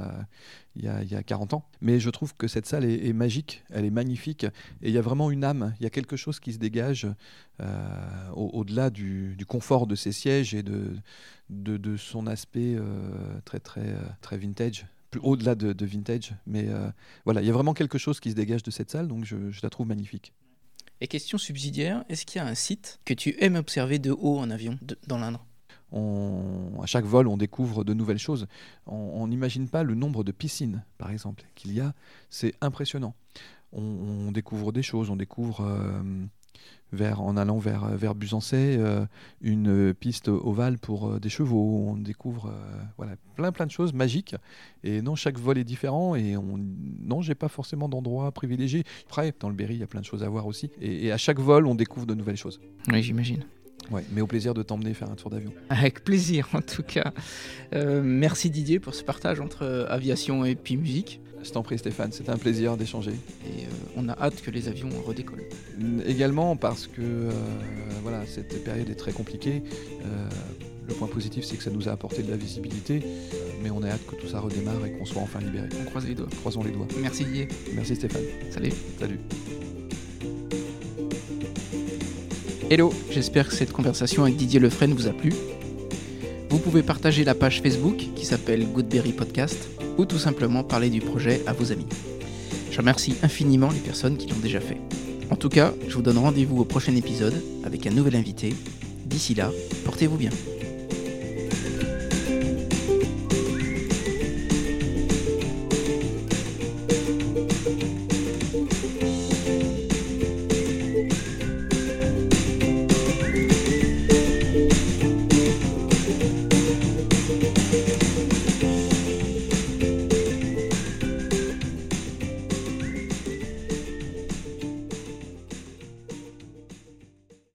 [0.76, 1.64] il, il y a 40 ans.
[1.80, 5.02] Mais je trouve que cette salle est, magique, elle est magnifique et il y a
[5.02, 7.06] vraiment une âme, il y a quelque chose qui se dégage
[7.60, 10.92] euh, au- au-delà du, confort de ses sièges et de,
[11.50, 12.76] de, son aspect
[13.44, 16.34] très, très, très vintage plus au-delà de, vintage.
[16.46, 16.68] Mais
[17.24, 19.60] voilà, il y a vraiment quelque chose qui se dégage de cette salle, donc je
[19.62, 20.32] la trouve magnifique.
[21.00, 24.38] Et question subsidiaire, est-ce qu'il y a un site que tu aimes observer de haut
[24.38, 25.44] en avion dans l'Indre?
[25.92, 28.46] On- à chaque vol, on découvre de nouvelles choses.
[28.86, 31.94] On n'imagine pas le nombre de piscines, par exemple, qu'il y a.
[32.30, 33.14] C'est impressionnant.
[33.72, 35.08] On, on découvre des choses.
[35.08, 36.02] On découvre, euh,
[36.92, 39.04] vers, en allant vers, vers Busancais, euh,
[39.40, 41.86] une piste ovale pour euh, des chevaux.
[41.88, 44.34] On découvre euh, voilà, plein, plein de choses magiques.
[44.84, 46.14] Et non, chaque vol est différent.
[46.14, 48.84] Et on, non, j'ai pas forcément d'endroit privilégié.
[49.06, 50.70] Après, dans le Berry, il y a plein de choses à voir aussi.
[50.80, 52.60] Et, et à chaque vol, on découvre de nouvelles choses.
[52.88, 53.44] Oui, j'imagine.
[53.90, 55.52] Ouais, mais au plaisir de t'emmener faire un tour d'avion.
[55.70, 57.12] Avec plaisir, en tout cas.
[57.72, 61.20] Euh, merci Didier pour ce partage entre euh, aviation et puis musique.
[61.42, 63.12] Je t'en prie Stéphane, c'était un plaisir d'échanger.
[63.46, 65.44] Et euh, on a hâte que les avions redécollent.
[66.06, 67.30] Également parce que euh,
[68.02, 69.62] voilà, cette période est très compliquée.
[70.02, 70.28] Euh,
[70.88, 73.02] le point positif, c'est que ça nous a apporté de la visibilité,
[73.62, 75.68] mais on a hâte que tout ça redémarre et qu'on soit enfin libéré.
[75.80, 76.28] On croise les doigts.
[76.40, 76.88] Croisons les doigts.
[77.00, 77.48] Merci Didier.
[77.74, 78.22] Merci Stéphane.
[78.50, 78.72] Salut.
[78.98, 79.18] Salut.
[82.70, 85.32] Hello, j'espère que cette conversation avec Didier Lefresne vous a plu.
[86.50, 89.68] Vous pouvez partager la page Facebook qui s'appelle Goodberry Podcast
[89.98, 91.86] ou tout simplement parler du projet à vos amis.
[92.70, 94.78] Je remercie infiniment les personnes qui l'ont déjà fait.
[95.30, 98.54] En tout cas, je vous donne rendez-vous au prochain épisode avec un nouvel invité.
[99.04, 99.50] D'ici là,
[99.84, 100.30] portez-vous bien.